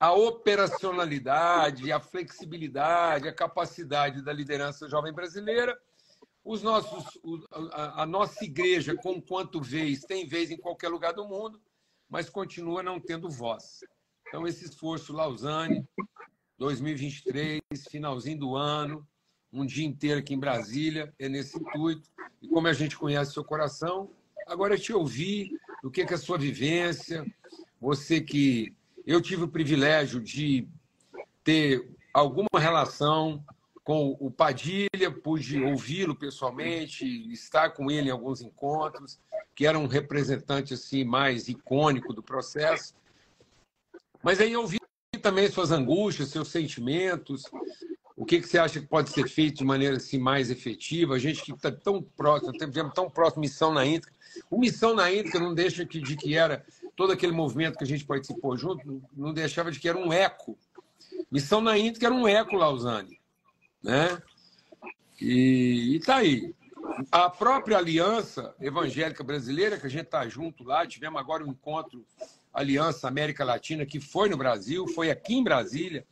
a 0.01 0.13
operacionalidade, 0.13 1.93
a 1.93 2.01
flexibilidade, 2.01 3.29
a 3.29 3.33
capacidade 3.33 4.23
da 4.23 4.33
liderança 4.33 4.89
jovem 4.89 5.13
brasileira 5.13 5.81
os 6.47 6.63
nossos, 6.63 7.19
a, 7.73 8.07
nossa 8.07 8.45
igreja, 8.45 8.95
com 8.95 9.21
quanto 9.21 9.61
vez, 9.61 10.05
tem 10.05 10.25
vez 10.25 10.49
em 10.49 10.57
qualquer 10.57 10.89
lugar 10.89 11.13
do 11.13 11.27
mundo, 11.27 11.61
mas 12.09 12.31
continua 12.31 12.85
não 12.85 13.01
tendo 13.01 13.29
voz. 13.29 13.81
Então, 14.29 14.47
esse 14.47 14.65
esforço 14.65 15.13
Lausanne, 15.13 15.85
2023, 16.57 17.61
finalzinho 17.91 18.39
do 18.39 18.55
ano, 18.55 19.05
um 19.53 19.67
dia 19.67 19.85
inteiro 19.85 20.21
aqui 20.21 20.35
em 20.35 20.39
Brasília, 20.39 21.13
é 21.19 21.29
nesse 21.29 21.59
intuito. 21.59 22.09
E 22.41 22.47
como 22.47 22.69
a 22.69 22.73
gente 22.73 22.97
conhece 22.97 23.33
seu 23.33 23.45
coração, 23.45 24.09
agora 24.47 24.79
te 24.79 24.93
ouvir, 24.93 25.51
o 25.83 25.91
que 25.91 26.03
é 26.03 26.15
a 26.15 26.17
sua 26.17 26.39
vivência, 26.39 27.27
você 27.81 28.21
que 28.21 28.73
eu 29.05 29.21
tive 29.21 29.43
o 29.43 29.49
privilégio 29.49 30.21
de 30.21 30.69
ter 31.43 31.93
alguma 32.15 32.61
relação 32.61 33.45
com 33.87 34.17
o 34.19 34.29
Padilha, 34.33 35.13
pude 35.23 35.63
ouvi-lo 35.63 36.17
pessoalmente, 36.17 37.07
estar 37.33 37.71
com 37.71 37.89
ele 37.89 38.09
em 38.09 38.11
alguns 38.11 38.43
encontros, 38.43 39.17
que 39.55 39.65
era 39.65 39.79
um 39.79 39.87
representante 39.87 40.75
assim 40.75 41.05
mais 41.05 41.47
icônico 41.47 42.13
do 42.13 42.21
processo. 42.21 42.97
Mas 44.25 44.41
aí 44.41 44.55
eu 44.55 44.63
ouvi 44.63 44.81
também 45.23 45.49
suas 45.49 45.71
angústias, 45.71 46.31
seus 46.31 46.49
sentimentos, 46.49 47.45
o 48.17 48.25
que, 48.27 48.41
que 48.41 48.49
você 48.49 48.59
acha 48.59 48.81
que 48.81 48.87
pode 48.89 49.11
ser 49.11 49.29
feito 49.29 49.59
de 49.59 49.65
maneira 49.65 49.99
assim, 49.99 50.19
mais 50.19 50.51
efetiva? 50.51 51.15
A 51.15 51.19
gente 51.21 51.45
que 51.45 51.53
está 51.53 51.71
tão 51.71 52.03
próximo, 52.03 52.51
tivemos 52.55 52.93
tão 52.93 53.09
próximo 53.09 53.43
Missão 53.43 53.73
na 53.73 53.87
Índica. 53.87 54.13
O 54.51 54.59
Missão 54.59 54.97
na 54.97 55.13
Índica 55.13 55.39
não 55.39 55.55
deixa 55.55 55.85
de 55.85 56.17
que 56.17 56.37
era 56.37 56.67
todo 56.97 57.13
aquele 57.13 57.33
movimento 57.33 57.79
que 57.79 57.85
a 57.85 57.87
gente 57.87 58.05
participou 58.05 58.57
junto, 58.57 59.01
não 59.17 59.33
deixava 59.33 59.71
de 59.71 59.79
que 59.79 59.89
era 59.89 59.97
um 59.97 60.13
eco. 60.13 60.59
Missão 61.31 61.61
na 61.61 61.79
Índica 61.79 62.07
era 62.07 62.15
um 62.15 62.27
eco, 62.27 62.57
Lausanne 62.57 63.16
né? 63.87 64.21
E 65.21 65.97
está 65.97 66.17
aí. 66.17 66.53
A 67.11 67.31
própria 67.31 67.79
Aliança 67.79 68.55
Evangélica 68.61 69.23
Brasileira, 69.23 69.79
que 69.79 69.87
a 69.87 69.91
gente 69.91 70.07
está 70.07 70.29
junto 70.29 70.65
lá, 70.65 70.87
tivemos 70.87 71.21
agora 71.21 71.45
um 71.45 71.51
encontro 71.51 72.05
Aliança 72.53 73.07
América 73.07 73.45
Latina, 73.45 73.87
que 73.87 74.01
foi 74.01 74.29
no 74.29 74.37
Brasil, 74.37 74.89
foi 74.89 75.11
aqui 75.11 75.35
em 75.35 75.45
Brasília. 75.45 76.05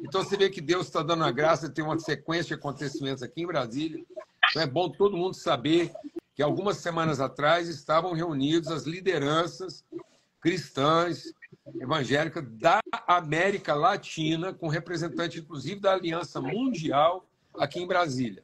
Então 0.00 0.22
você 0.22 0.36
vê 0.36 0.50
que 0.50 0.60
Deus 0.60 0.86
está 0.86 1.02
dando 1.02 1.24
a 1.24 1.30
graça 1.30 1.68
de 1.68 1.74
ter 1.74 1.82
uma 1.82 1.98
sequência 1.98 2.48
de 2.48 2.54
acontecimentos 2.54 3.22
aqui 3.22 3.42
em 3.42 3.46
Brasília. 3.46 4.04
Então 4.50 4.62
é 4.62 4.66
bom 4.66 4.90
todo 4.90 5.16
mundo 5.16 5.34
saber 5.34 5.90
que 6.34 6.42
algumas 6.42 6.78
semanas 6.78 7.20
atrás 7.20 7.68
estavam 7.68 8.12
reunidos 8.12 8.70
as 8.70 8.84
lideranças 8.84 9.84
cristãs 10.40 11.32
evangélica 11.80 12.42
da 12.42 12.80
América 13.06 13.74
Latina, 13.74 14.52
com 14.52 14.68
representante, 14.68 15.38
inclusive, 15.38 15.80
da 15.80 15.92
Aliança 15.92 16.40
Mundial 16.40 17.26
aqui 17.54 17.80
em 17.80 17.86
Brasília. 17.86 18.42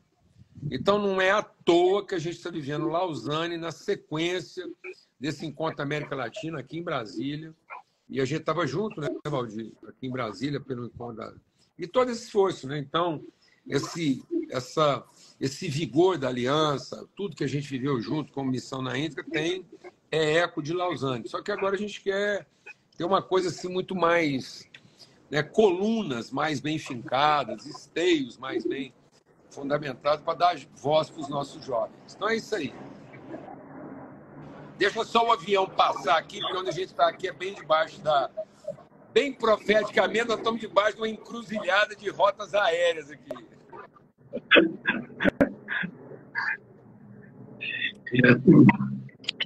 Então, 0.70 0.98
não 0.98 1.20
é 1.20 1.30
à 1.30 1.42
toa 1.42 2.04
que 2.04 2.14
a 2.14 2.18
gente 2.18 2.36
está 2.36 2.50
vivendo 2.50 2.88
Lausanne 2.88 3.56
na 3.56 3.70
sequência 3.70 4.68
desse 5.18 5.46
encontro 5.46 5.78
da 5.78 5.82
América 5.84 6.14
Latina 6.14 6.60
aqui 6.60 6.78
em 6.78 6.82
Brasília. 6.82 7.54
E 8.08 8.20
a 8.20 8.24
gente 8.24 8.40
estava 8.40 8.66
junto, 8.66 9.00
né, 9.00 9.08
Valdir, 9.26 9.72
aqui 9.86 10.06
em 10.06 10.10
Brasília, 10.10 10.60
pelo 10.60 10.86
encontro 10.86 11.16
da... 11.16 11.32
E 11.78 11.86
todo 11.86 12.10
esse 12.10 12.24
esforço, 12.24 12.66
né? 12.66 12.78
Então, 12.78 13.22
esse, 13.68 14.24
essa, 14.50 15.04
esse 15.38 15.68
vigor 15.68 16.18
da 16.18 16.28
aliança, 16.28 17.06
tudo 17.14 17.36
que 17.36 17.44
a 17.44 17.48
gente 17.48 17.68
viveu 17.68 18.00
junto 18.00 18.32
como 18.32 18.50
missão 18.50 18.82
na 18.82 18.98
Índia, 18.98 19.24
tem 19.30 19.64
é 20.10 20.38
eco 20.38 20.62
de 20.62 20.72
Lausanne. 20.72 21.28
Só 21.28 21.42
que 21.42 21.52
agora 21.52 21.76
a 21.76 21.78
gente 21.78 22.00
quer 22.00 22.46
ter 22.98 23.04
uma 23.04 23.22
coisa 23.22 23.48
assim 23.48 23.68
muito 23.68 23.94
mais 23.94 24.68
né, 25.30 25.42
colunas 25.42 26.32
mais 26.32 26.60
bem 26.60 26.78
fincadas, 26.78 27.64
esteios 27.64 28.36
mais 28.36 28.66
bem 28.66 28.92
fundamentados 29.50 30.24
para 30.24 30.34
dar 30.34 30.58
voz 30.74 31.08
para 31.08 31.20
os 31.20 31.28
nossos 31.28 31.64
jovens. 31.64 32.14
Então 32.14 32.28
é 32.28 32.36
isso 32.36 32.54
aí. 32.56 32.74
Deixa 34.76 35.04
só 35.04 35.26
o 35.26 35.32
avião 35.32 35.66
passar 35.66 36.18
aqui, 36.18 36.40
porque 36.40 36.56
onde 36.56 36.70
a 36.70 36.72
gente 36.72 36.90
está 36.90 37.08
aqui 37.08 37.28
é 37.28 37.32
bem 37.32 37.54
debaixo 37.54 38.00
da. 38.00 38.30
Bem 39.12 39.32
profeticamente, 39.32 40.28
nós 40.28 40.38
estamos 40.38 40.60
debaixo 40.60 40.96
de 40.96 41.00
uma 41.00 41.08
encruzilhada 41.08 41.96
de 41.96 42.10
rotas 42.10 42.54
aéreas 42.54 43.10
aqui. 43.10 43.30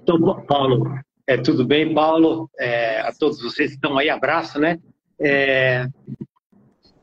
Então, 0.00 0.44
Paulo, 0.46 0.98
é, 1.26 1.36
tudo 1.36 1.64
bem, 1.64 1.92
Paulo? 1.94 2.50
É, 2.58 3.00
a 3.00 3.12
todos 3.12 3.40
vocês 3.40 3.70
que 3.70 3.76
estão 3.76 3.96
aí, 3.98 4.10
abraço, 4.10 4.58
né? 4.58 4.78
É, 5.20 5.86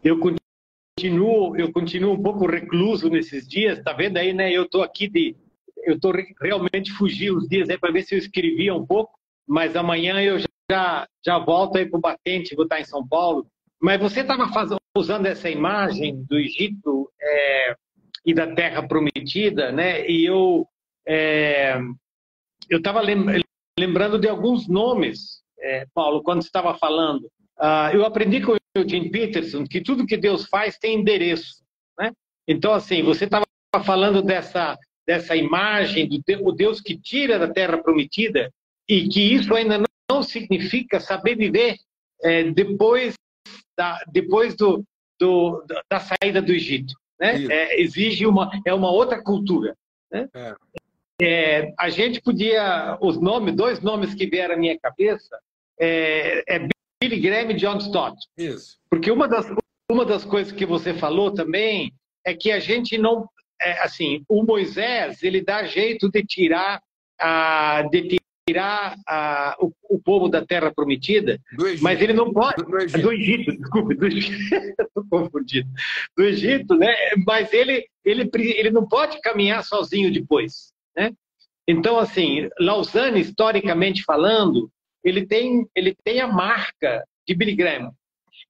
eu 0.04 0.20
continuo, 0.20 1.56
eu 1.56 1.72
continuo 1.72 2.14
um 2.14 2.22
pouco 2.22 2.46
recluso 2.46 3.10
nesses 3.10 3.48
dias, 3.48 3.82
tá 3.82 3.94
vendo 3.94 4.18
aí, 4.18 4.34
né? 4.34 4.52
Eu 4.52 4.64
estou 4.64 4.84
aqui 4.84 5.08
de, 5.08 5.36
eu 5.84 5.96
estou 5.96 6.12
realmente 6.42 6.92
fugindo 6.92 7.38
os 7.38 7.48
dias 7.48 7.70
aí 7.70 7.78
para 7.78 7.92
ver 7.92 8.04
se 8.04 8.16
eu 8.16 8.20
escrevia 8.20 8.74
um 8.76 8.86
pouco, 8.86 9.18
mas 9.48 9.76
amanhã 9.76 10.22
eu 10.22 10.40
já 10.40 11.08
já 11.26 11.40
volto 11.40 11.78
aí 11.78 11.86
para 11.90 11.98
o 11.98 12.02
batente, 12.02 12.56
vou 12.56 12.66
estar 12.66 12.80
em 12.80 12.86
São 12.86 13.08
Paulo. 13.08 13.48
Mas 13.82 14.00
você 14.00 14.22
estava 14.22 14.48
usando 14.96 15.26
essa 15.26 15.50
imagem 15.50 16.24
do 16.26 16.38
Egito 16.38 17.10
é, 17.20 17.76
e 18.26 18.34
da 18.34 18.54
Terra 18.54 18.88
Prometida, 18.88 19.72
né? 19.72 20.08
E 20.08 20.26
eu 20.26 20.68
é, 21.08 21.80
eu 22.70 22.78
estava 22.78 23.02
lembrando 23.02 23.49
de 24.18 24.28
alguns 24.28 24.68
nomes, 24.68 25.42
é, 25.60 25.86
Paulo, 25.94 26.24
quando 26.24 26.42
você 26.42 26.48
estava 26.48 26.74
falando. 26.76 27.24
Uh, 27.58 27.94
eu 27.94 28.06
aprendi 28.06 28.42
com 28.42 28.54
o 28.54 28.90
Jim 28.90 29.10
Peterson 29.12 29.66
que 29.66 29.82
tudo 29.82 30.06
que 30.06 30.16
Deus 30.16 30.46
faz 30.48 30.78
tem 30.78 31.00
endereço, 31.00 31.62
né? 31.98 32.12
Então, 32.48 32.74
assim, 32.74 33.04
você 33.04 33.26
estava 33.26 33.46
falando 33.84 34.22
dessa 34.22 34.78
dessa 35.06 35.36
imagem 35.36 36.08
do 36.08 36.52
Deus 36.52 36.80
que 36.80 36.96
tira 36.96 37.40
da 37.40 37.52
Terra 37.52 37.80
Prometida 37.80 38.54
e 38.88 39.10
que 39.10 39.20
isso 39.20 39.56
ainda 39.56 39.82
não 40.10 40.22
significa 40.22 41.00
saber 41.00 41.36
viver 41.36 41.78
é, 42.24 42.44
depois 42.52 43.16
da 43.76 44.00
depois 44.12 44.56
do, 44.56 44.84
do, 45.20 45.66
da 45.90 46.00
saída 46.00 46.42
do 46.42 46.52
Egito, 46.52 46.94
né? 47.20 47.44
É, 47.46 47.82
exige 47.82 48.28
uma 48.28 48.52
é 48.66 48.74
uma 48.74 48.92
outra 48.92 49.22
cultura, 49.24 49.76
né? 50.12 50.30
É. 50.34 50.56
É, 51.22 51.74
a 51.78 51.90
gente 51.90 52.22
podia, 52.22 52.98
os 53.02 53.20
nomes, 53.20 53.56
dois 53.56 53.82
nomes 53.82 54.14
que 54.14 54.26
vieram 54.26 54.56
à 54.56 54.58
minha 54.58 54.80
cabeça 54.80 55.38
é, 55.80 56.44
é 56.48 56.68
Billy 57.02 57.20
Graham 57.20 57.52
e 57.52 57.56
John 57.56 57.78
Stott. 57.78 58.18
Isso. 58.38 58.78
Porque 58.90 59.12
uma 59.12 59.28
das, 59.28 59.46
uma 59.92 60.06
das 60.06 60.24
coisas 60.24 60.52
que 60.54 60.66
você 60.66 60.94
falou 60.94 61.34
também 61.34 61.94
é 62.26 62.34
que 62.34 62.52
a 62.52 62.60
gente 62.60 62.98
não, 62.98 63.28
é, 63.62 63.82
assim, 63.84 64.24
o 64.30 64.44
Moisés 64.44 65.24
ele 65.24 65.42
dá 65.42 65.64
jeito 65.64 66.10
de 66.10 66.24
tirar 66.24 66.82
a, 67.20 67.84
de 67.92 68.18
tirar 68.48 68.96
a, 69.08 69.56
o, 69.60 69.72
o, 69.90 70.00
povo 70.00 70.28
da 70.28 70.46
Terra 70.46 70.74
Prometida, 70.74 71.40
mas 71.82 72.02
ele 72.02 72.14
não 72.14 72.34
pode 72.34 72.64
do, 72.64 72.70
do 72.70 72.78
Egito, 72.80 73.02
do 73.02 73.12
Egito 73.12 73.58
desculpe, 73.58 73.96
do 73.96 74.08
Egito, 74.08 74.86
confundido, 75.10 75.70
do 76.18 76.24
Egito, 76.24 76.76
né? 76.76 76.94
Mas 77.28 77.54
ele 77.54 77.86
ele 78.04 78.30
ele 78.34 78.72
não 78.72 78.88
pode 78.88 79.20
caminhar 79.22 79.64
sozinho 79.64 80.12
depois. 80.12 80.72
Então, 81.72 82.00
assim, 82.00 82.50
Lausanne, 82.60 83.22
historicamente 83.22 84.02
falando, 84.02 84.72
ele 85.04 85.28
tem, 85.28 85.68
ele 85.76 85.96
tem 86.04 86.20
a 86.20 86.28
marca 86.28 87.04
de 87.28 87.36
Billy 87.36 87.56
Graham. 87.56 87.92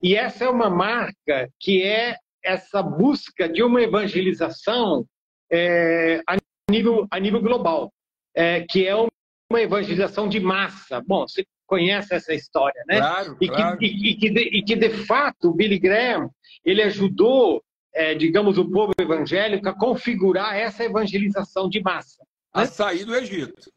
E 0.02 0.16
essa 0.16 0.46
é 0.46 0.48
uma 0.48 0.70
marca 0.70 1.50
que 1.60 1.82
é 1.82 2.16
essa 2.42 2.82
busca 2.82 3.46
de 3.46 3.62
uma 3.62 3.82
evangelização 3.82 5.04
é, 5.52 6.22
a, 6.26 6.38
nível, 6.70 7.06
a 7.10 7.20
nível 7.20 7.42
global, 7.42 7.92
é, 8.34 8.62
que 8.62 8.86
é 8.86 8.96
uma 8.96 9.60
evangelização 9.60 10.26
de 10.26 10.40
massa. 10.40 11.02
Bom, 11.06 11.28
você 11.28 11.44
conhece 11.66 12.14
essa 12.14 12.32
história, 12.32 12.82
né? 12.88 13.00
Claro, 13.00 13.36
e, 13.38 13.48
claro. 13.48 13.76
Que, 13.76 13.84
e, 13.84 14.12
e, 14.12 14.16
que 14.16 14.30
de, 14.30 14.40
e 14.40 14.62
que, 14.62 14.76
de 14.76 14.88
fato, 15.04 15.50
o 15.50 15.54
Billy 15.54 15.78
Graham 15.78 16.30
ele 16.64 16.80
ajudou, 16.84 17.62
é, 17.92 18.14
digamos, 18.14 18.56
o 18.56 18.70
povo 18.70 18.94
evangélico 18.98 19.68
a 19.68 19.78
configurar 19.78 20.56
essa 20.56 20.84
evangelização 20.84 21.68
de 21.68 21.82
massa 21.82 22.24
a 22.52 22.66
sair 22.66 23.04
do 23.04 23.14
Egito. 23.14 23.70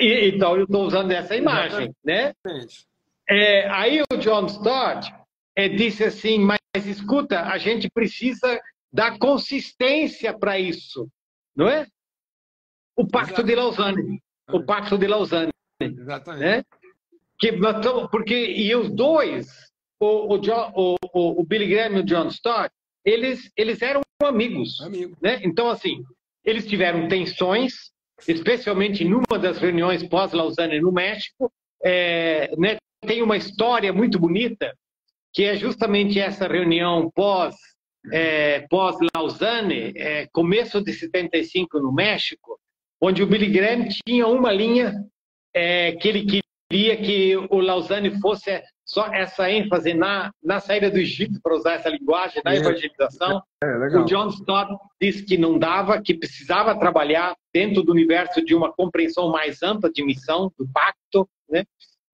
E, 0.00 0.30
então, 0.34 0.56
eu 0.56 0.64
estou 0.64 0.86
usando 0.86 1.10
essa 1.12 1.34
imagem, 1.34 1.94
né? 2.04 2.34
É, 3.28 3.68
aí 3.70 4.02
o 4.02 4.16
John 4.16 4.46
Stott 4.46 5.12
é, 5.56 5.68
disse 5.68 6.04
assim, 6.04 6.38
mas 6.38 6.58
escuta, 6.86 7.42
a 7.42 7.58
gente 7.58 7.90
precisa 7.90 8.60
dar 8.92 9.18
consistência 9.18 10.36
para 10.36 10.58
isso, 10.58 11.08
não 11.54 11.68
é? 11.68 11.86
O 12.96 13.06
Pacto 13.06 13.42
de 13.42 13.54
Lausanne. 13.54 14.20
O 14.50 14.64
Pacto 14.64 14.98
de 14.98 15.06
Lausanne. 15.06 15.52
Exatamente. 15.80 16.40
Né? 16.40 16.64
Que, 17.38 17.52
porque, 18.10 18.34
e 18.34 18.74
os 18.74 18.90
dois, 18.90 19.48
o, 20.00 20.34
o, 20.34 20.38
John, 20.38 20.72
o, 20.74 20.96
o, 21.12 21.44
Billy 21.44 21.68
Graham 21.68 21.98
e 21.98 22.00
o 22.00 22.04
John 22.04 22.28
Stott, 22.28 22.70
eles, 23.04 23.50
eles 23.56 23.80
eram 23.82 24.00
amigos. 24.22 24.80
Amigo. 24.80 25.16
Né? 25.22 25.40
Então, 25.44 25.68
assim, 25.68 26.02
eles 26.44 26.66
tiveram 26.66 27.06
tensões, 27.08 27.92
especialmente 28.26 29.04
numa 29.04 29.38
das 29.38 29.58
reuniões 29.58 30.02
pós-Lausanne 30.02 30.80
no 30.80 30.92
México, 30.92 31.52
é, 31.84 32.54
né, 32.56 32.76
tem 33.06 33.22
uma 33.22 33.36
história 33.36 33.92
muito 33.92 34.18
bonita, 34.18 34.74
que 35.32 35.44
é 35.44 35.56
justamente 35.56 36.18
essa 36.18 36.48
reunião 36.48 37.10
pós, 37.14 37.54
é, 38.12 38.66
pós-Lausanne, 38.68 39.92
é, 39.96 40.26
começo 40.32 40.82
de 40.82 40.92
75 40.92 41.78
no 41.78 41.92
México, 41.92 42.58
onde 43.00 43.22
o 43.22 43.26
Billy 43.26 43.48
Graham 43.50 43.86
tinha 43.88 44.26
uma 44.26 44.52
linha 44.52 44.94
é, 45.54 45.92
que 45.92 46.08
ele 46.08 46.42
queria 46.70 46.96
que 46.96 47.36
o 47.36 47.60
Lausanne 47.60 48.20
fosse 48.20 48.62
só 48.88 49.06
essa 49.12 49.50
ênfase 49.50 49.92
na, 49.92 50.32
na 50.42 50.60
saída 50.60 50.90
do 50.90 50.98
Egito, 50.98 51.38
para 51.42 51.54
usar 51.54 51.74
essa 51.74 51.90
linguagem, 51.90 52.40
na 52.42 52.56
evangelização. 52.56 53.42
É, 53.62 53.98
o 53.98 54.04
John 54.04 54.28
Stott 54.28 54.74
disse 55.00 55.22
que 55.24 55.36
não 55.36 55.58
dava, 55.58 56.00
que 56.00 56.14
precisava 56.14 56.78
trabalhar 56.78 57.36
dentro 57.52 57.82
do 57.82 57.92
universo 57.92 58.42
de 58.42 58.54
uma 58.54 58.72
compreensão 58.72 59.30
mais 59.30 59.62
ampla 59.62 59.90
de 59.92 60.02
missão, 60.02 60.50
do 60.58 60.66
pacto. 60.66 61.28
Né? 61.50 61.64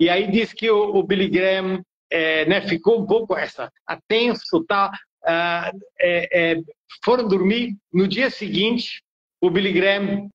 E 0.01 0.11
aí 0.11 0.29
diz 0.29 0.53
que 0.53 0.69
o, 0.69 0.97
o 0.97 1.03
Billy 1.05 1.29
Graham 1.29 1.81
é, 2.11 2.45
né, 2.47 2.61
ficou 2.61 3.01
um 3.01 3.07
pouco 3.07 3.37
essa, 3.37 3.71
atenso, 3.87 4.65
tá, 4.65 4.91
ah, 5.25 5.71
é, 6.01 6.55
é, 6.55 6.61
foram 7.05 7.29
dormir. 7.29 7.77
No 7.93 8.09
dia 8.09 8.31
seguinte, 8.31 9.01
o 9.41 9.49
Billy 9.49 9.73
Graham 9.73 10.29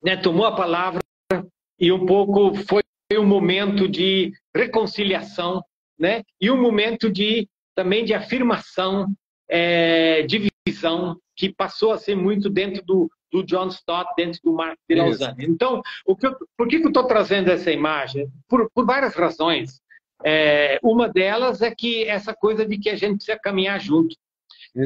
né, 0.00 0.16
tomou 0.16 0.46
a 0.46 0.54
palavra 0.54 1.00
e 1.76 1.90
um 1.90 2.06
pouco 2.06 2.54
foi 2.68 2.82
um 3.18 3.26
momento 3.26 3.88
de 3.88 4.32
reconciliação 4.56 5.60
né? 5.98 6.22
E 6.40 6.50
um 6.50 6.60
momento 6.60 7.10
de 7.10 7.48
também 7.74 8.04
de 8.04 8.14
afirmação, 8.14 9.06
é, 9.48 10.22
de 10.22 10.50
visão 10.66 11.16
que 11.36 11.52
passou 11.52 11.92
a 11.92 11.98
ser 11.98 12.14
muito 12.14 12.50
dentro 12.50 12.82
do, 12.84 13.10
do 13.30 13.42
John 13.42 13.68
Stott, 13.68 14.10
dentro 14.16 14.40
do 14.44 14.52
Mark 14.52 14.78
de 14.88 14.94
Lausanne. 14.94 15.46
Então, 15.46 15.82
o 16.06 16.14
que 16.14 16.26
eu, 16.26 16.36
por 16.56 16.68
que, 16.68 16.78
que 16.78 16.84
eu 16.84 16.90
estou 16.90 17.06
trazendo 17.06 17.50
essa 17.50 17.70
imagem? 17.70 18.28
Por, 18.48 18.70
por 18.74 18.84
várias 18.84 19.14
razões. 19.14 19.80
É, 20.24 20.78
uma 20.82 21.08
delas 21.08 21.62
é 21.62 21.74
que 21.74 22.04
essa 22.04 22.34
coisa 22.34 22.64
de 22.64 22.78
que 22.78 22.90
a 22.90 22.96
gente 22.96 23.16
precisa 23.16 23.38
caminhar 23.38 23.80
junto. 23.80 24.14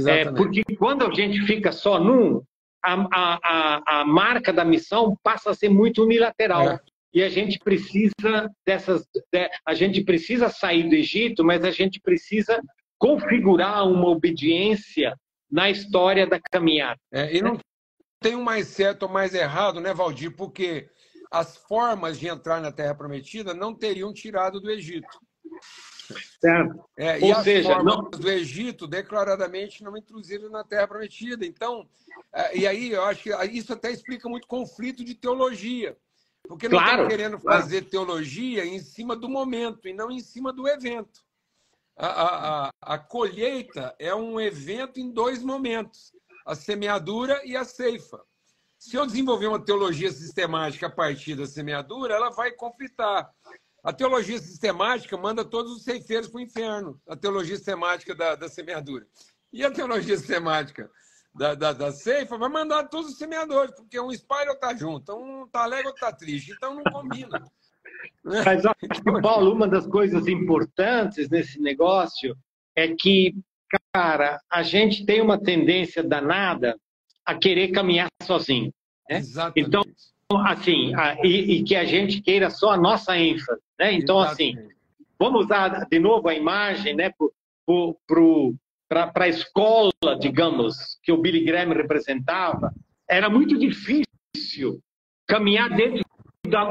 É, 0.09 0.25
porque 0.33 0.63
quando 0.77 1.07
a 1.07 1.13
gente 1.13 1.43
fica 1.43 1.71
só 1.73 2.01
num, 2.01 2.43
a, 2.83 2.95
a, 3.13 3.39
a, 3.43 4.01
a 4.01 4.05
marca 4.05 4.53
da 4.53 4.65
missão 4.65 5.17
passa 5.23 5.51
a 5.51 5.55
ser 5.55 5.69
muito 5.69 6.03
unilateral. 6.03 6.71
É 6.71 6.81
e 7.17 7.23
a 7.23 7.31
gente 7.31 7.59
precisa 7.59 8.53
dessas, 8.67 9.09
a 9.65 9.73
gente 9.73 10.05
precisa 10.05 10.51
sair 10.51 10.87
do 10.87 10.95
Egito, 10.95 11.43
mas 11.43 11.65
a 11.65 11.71
gente 11.71 11.99
precisa 11.99 12.63
configurar 12.99 13.89
uma 13.89 14.09
obediência 14.09 15.19
na 15.51 15.71
história 15.71 16.27
da 16.27 16.39
caminhada. 16.39 17.01
É, 17.11 17.35
e 17.35 17.41
não 17.41 17.59
tem 18.21 18.37
um 18.37 18.43
mais 18.43 18.67
certo 18.67 19.05
ou 19.05 19.09
mais 19.09 19.33
errado, 19.33 19.81
né, 19.81 19.95
Valdir? 19.95 20.37
Porque 20.37 20.91
as 21.31 21.57
formas 21.57 22.21
de 22.21 22.29
entrar 22.29 22.61
na 22.61 22.71
Terra 22.71 22.95
Prometida 22.95 23.55
não 23.55 23.75
teriam 23.75 24.13
tirado 24.13 24.61
do 24.61 24.71
Egito. 24.71 25.19
Certo. 26.39 26.85
É, 26.99 27.19
Ou 27.25 27.31
e 27.31 27.45
seja, 27.45 27.71
as 27.71 27.77
formas 27.77 27.97
não... 27.97 28.11
do 28.11 28.31
Egito 28.31 28.87
declaradamente 28.87 29.83
não 29.83 29.97
introduziram 29.97 30.51
na 30.51 30.63
Terra 30.63 30.87
Prometida. 30.87 31.47
Então, 31.47 31.89
é, 32.31 32.59
e 32.59 32.67
aí 32.67 32.93
eu 32.93 33.05
acho 33.05 33.23
que 33.23 33.31
isso 33.47 33.73
até 33.73 33.91
explica 33.91 34.29
muito 34.29 34.47
conflito 34.47 35.03
de 35.03 35.15
teologia. 35.15 35.97
Porque 36.49 36.69
não 36.69 36.79
claro, 36.79 37.03
está 37.03 37.09
querendo 37.09 37.39
claro. 37.39 37.61
fazer 37.61 37.83
teologia 37.83 38.65
em 38.65 38.79
cima 38.79 39.17
do 39.17 39.29
momento 39.29 39.89
e 39.89 39.93
não 39.93 40.11
em 40.11 40.21
cima 40.21 40.53
do 40.53 40.69
evento. 40.69 41.25
A, 41.97 42.07
a, 42.07 42.67
a, 42.67 42.71
a, 42.83 42.99
colheita 42.99 43.95
é 43.99 44.15
um 44.15 44.41
evento 44.41 45.01
em 45.01 45.11
dois 45.11 45.43
momentos: 45.43 46.13
a 46.45 46.55
semeadura 46.55 47.41
e 47.45 47.57
a 47.57 47.65
ceifa. 47.65 48.21
Se 48.79 48.97
eu 48.97 49.07
desenvolver 49.07 49.47
uma 49.47 49.65
teologia 49.65 50.13
sistemática 50.13 50.87
a 50.87 50.91
partir 50.91 51.35
da 51.35 51.47
semeadura, 51.47 52.15
ela 52.15 52.31
vai 52.31 52.53
conflitar. 52.53 53.33
A 53.83 53.93
teologia 53.93 54.39
sistemática 54.39 55.17
manda 55.17 55.45
todos 55.45 55.73
os 55.73 55.85
ceifeiros 55.85 56.29
para 56.29 56.39
o 56.39 56.43
inferno, 56.43 57.01
a 57.09 57.17
teologia 57.17 57.57
sistemática 57.57 58.15
da, 58.15 58.35
da 58.35 58.49
semeadura. 58.49 59.07
E 59.53 59.65
a 59.65 59.71
teologia 59.71 60.19
sistemática 60.19 60.91
da, 61.37 61.55
da, 61.55 61.73
da 61.73 61.93
ceifa, 61.93 62.39
vai 62.39 62.49
mandar 62.49 62.85
todos 62.85 63.11
os 63.11 63.19
semeadores, 63.19 63.75
porque 63.75 64.01
um 64.01 64.11
espalha 64.11 64.51
ou 64.51 64.55
está 64.55 64.75
junto, 64.75 65.15
um 65.15 65.45
está 65.45 65.65
alegre 65.65 65.89
ou 65.89 65.95
está 65.95 66.13
triste, 66.13 66.53
então 66.53 66.75
não 66.75 66.85
combina. 66.85 67.45
Mas, 68.25 68.63
Paulo, 69.23 69.53
uma 69.53 69.69
das 69.69 69.87
coisas 69.87 70.27
importantes 70.27 71.29
nesse 71.29 71.61
negócio 71.61 72.37
é 72.75 72.89
que, 72.89 73.35
cara, 73.93 74.41
a 74.51 74.63
gente 74.63 75.05
tem 75.05 75.21
uma 75.21 75.39
tendência 75.39 76.03
danada 76.03 76.79
a 77.25 77.35
querer 77.35 77.69
caminhar 77.69 78.09
sozinho. 78.23 78.73
Né? 79.09 79.21
Então, 79.57 79.83
assim, 80.47 80.95
a, 80.95 81.15
e, 81.25 81.59
e, 81.59 81.65
que 81.65 81.77
a 81.77 81.85
gente 81.85 82.21
queira 82.21 82.51
só 82.51 82.71
a 82.71 82.77
nossa 82.77 83.17
ênfase, 83.17 83.61
né? 83.79 83.93
Então, 83.93 84.19
assim, 84.19 84.55
vamos 85.19 85.45
usar 85.45 85.87
de 85.87 85.99
novo 85.99 86.29
a 86.29 86.35
imagem, 86.35 86.95
né, 86.95 87.11
para 87.11 87.29
a 88.91 89.29
escola, 89.29 89.93
digamos, 90.21 90.99
que 91.03 91.13
o 91.13 91.19
Billy 91.19 91.45
Graham 91.45 91.75
representava, 91.75 92.73
era 93.09 93.29
muito 93.29 93.59
difícil 93.59 94.81
caminhar 95.27 95.71
dentro 95.71 96.05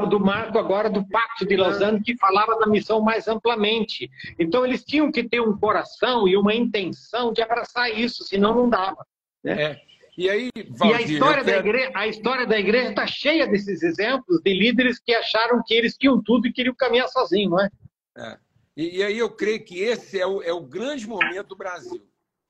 do 0.08 0.18
marco 0.18 0.58
agora 0.58 0.88
do 0.88 1.06
Pacto 1.06 1.46
de 1.46 1.56
Lausanne, 1.56 2.02
que 2.02 2.16
falava 2.16 2.58
da 2.58 2.66
missão 2.66 3.00
mais 3.00 3.28
amplamente. 3.28 4.10
Então, 4.38 4.64
eles 4.64 4.82
tinham 4.82 5.12
que 5.12 5.22
ter 5.22 5.40
um 5.40 5.56
coração 5.56 6.26
e 6.26 6.36
uma 6.36 6.54
intenção 6.54 7.32
de 7.32 7.42
abraçar 7.42 7.90
isso, 7.90 8.24
senão 8.24 8.54
não 8.54 8.70
dava. 8.70 9.06
Né? 9.44 9.62
É. 9.62 9.86
E 10.16 10.30
aí, 10.30 10.50
Valdir, 10.70 10.90
e 10.90 10.94
a 10.94 11.02
história, 11.02 11.44
quero... 11.44 11.62
da 11.62 11.68
igreja, 11.68 11.92
a 11.94 12.06
história 12.06 12.46
da 12.46 12.58
igreja 12.58 12.88
está 12.88 13.06
cheia 13.06 13.46
desses 13.46 13.82
exemplos 13.82 14.40
de 14.42 14.54
líderes 14.54 14.98
que 14.98 15.14
acharam 15.14 15.62
que 15.64 15.74
eles 15.74 15.94
tinham 15.94 16.22
tudo 16.22 16.46
e 16.46 16.52
queriam 16.52 16.74
caminhar 16.74 17.06
sozinhos, 17.08 17.50
não 17.50 17.60
é? 17.60 17.68
é. 18.16 18.38
E, 18.76 18.98
e, 18.98 19.02
aí 19.02 19.18
eu 19.18 19.30
creio 19.30 19.64
que 19.64 19.78
esse 19.80 20.20
é 20.20 20.26
o, 20.26 20.42
é 20.42 20.52
o 20.52 20.60
grande 20.60 21.06
momento 21.06 21.48
do 21.48 21.56
Brasil. 21.56 22.06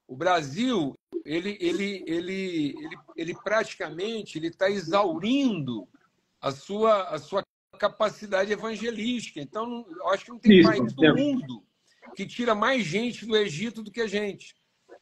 O 0.09 0.17
Brasil, 0.17 0.95
ele, 1.25 1.57
ele, 1.61 2.05
ele, 2.07 2.75
ele, 2.79 2.99
ele 3.17 3.35
praticamente 3.43 4.39
ele 4.39 4.49
está 4.49 4.69
exaurindo 4.69 5.89
a 6.41 6.51
sua, 6.51 7.09
a 7.09 7.19
sua 7.19 7.43
capacidade 7.79 8.53
evangelística. 8.53 9.41
Então, 9.41 9.87
eu 9.89 10.09
acho 10.09 10.25
que 10.25 10.31
não 10.31 10.39
tem 10.39 10.61
Isso, 10.61 10.69
país 10.69 10.93
do 10.93 11.15
mundo 11.15 11.63
que 12.15 12.27
tira 12.27 12.55
mais 12.55 12.85
gente 12.85 13.27
do 13.27 13.37
Egito 13.37 13.83
do 13.83 13.91
que 13.91 14.01
a 14.01 14.07
gente. 14.07 14.55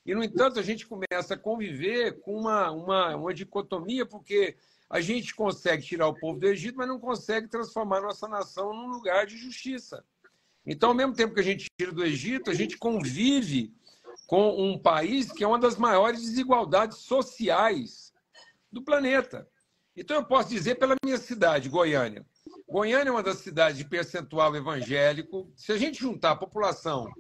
E, 0.05 0.15
no 0.15 0.23
entanto, 0.23 0.59
a 0.59 0.63
gente 0.63 0.87
começa 0.87 1.35
a 1.35 1.39
conviver 1.39 2.21
com 2.21 2.37
uma, 2.37 2.71
uma, 2.71 3.17
uma 3.17 3.35
dicotomia, 3.35 4.05
porque 4.05 4.57
a 4.91 5.01
gente 5.01 5.35
consegue 5.35 5.83
tirar 5.83 6.09
o 6.09 6.15
povo 6.15 6.39
do 6.39 6.47
Egito, 6.47 6.77
mas 6.77 6.89
não 6.89 6.99
consegue 6.99 7.49
transformar 7.49 8.03
nossa 8.03 8.29
nação 8.29 8.75
num 8.75 8.89
lugar 8.89 9.27
de 9.27 9.37
justiça. 9.37 10.05
Então, 10.67 10.91
ao 10.91 10.95
mesmo 10.95 11.15
tempo 11.15 11.35
que 11.35 11.41
a 11.41 11.45
gente 11.45 11.67
tira 11.79 11.93
do 11.93 12.05
Egito, 12.05 12.51
a 12.51 12.55
gente 12.55 12.79
convive 12.79 13.73
com 14.27 14.51
um 14.61 14.79
país 14.79 15.31
que 15.31 15.45
é 15.45 15.47
uma 15.47 15.59
das 15.59 15.77
maiores 15.77 16.23
desigualdades 16.23 16.99
sociais 16.99 18.13
do 18.73 18.83
planeta. 18.83 19.47
Então, 19.97 20.17
eu 20.17 20.25
posso 20.25 20.49
dizer 20.49 20.77
pela 20.77 20.97
minha 21.05 21.19
cidade, 21.19 21.69
Goiânia. 21.69 22.25
Goiânia 22.69 23.11
é 23.11 23.13
uma 23.13 23.23
das 23.23 23.39
cidades 23.39 23.79
de 23.79 23.85
percentual 23.85 24.57
evangélico. 24.57 25.53
Se 25.55 25.71
a 25.73 25.77
gente 25.77 26.01
juntar 26.01 26.33
a 26.33 26.37
população 26.37 27.13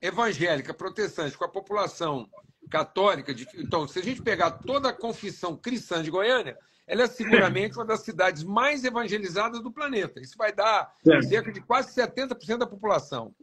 evangélica 0.00 0.74
protestante 0.74 1.38
com 1.38 1.44
a 1.44 1.48
população 1.48 2.28
católica, 2.68 3.32
de, 3.32 3.46
então, 3.54 3.86
se 3.86 3.98
a 3.98 4.02
gente 4.02 4.20
pegar 4.20 4.50
toda 4.50 4.88
a 4.88 4.92
confissão 4.92 5.56
cristã 5.56 6.02
de 6.02 6.10
Goiânia, 6.10 6.58
ela 6.86 7.02
é 7.02 7.06
seguramente 7.06 7.76
uma 7.76 7.84
das 7.84 8.00
cidades 8.00 8.42
mais 8.42 8.84
evangelizadas 8.84 9.62
do 9.62 9.72
planeta. 9.72 10.20
Isso 10.20 10.36
vai 10.36 10.52
dar 10.52 10.92
cerca 11.28 11.52
de 11.52 11.60
quase 11.60 11.94
70% 11.94 12.58
da 12.58 12.66
população. 12.66 13.34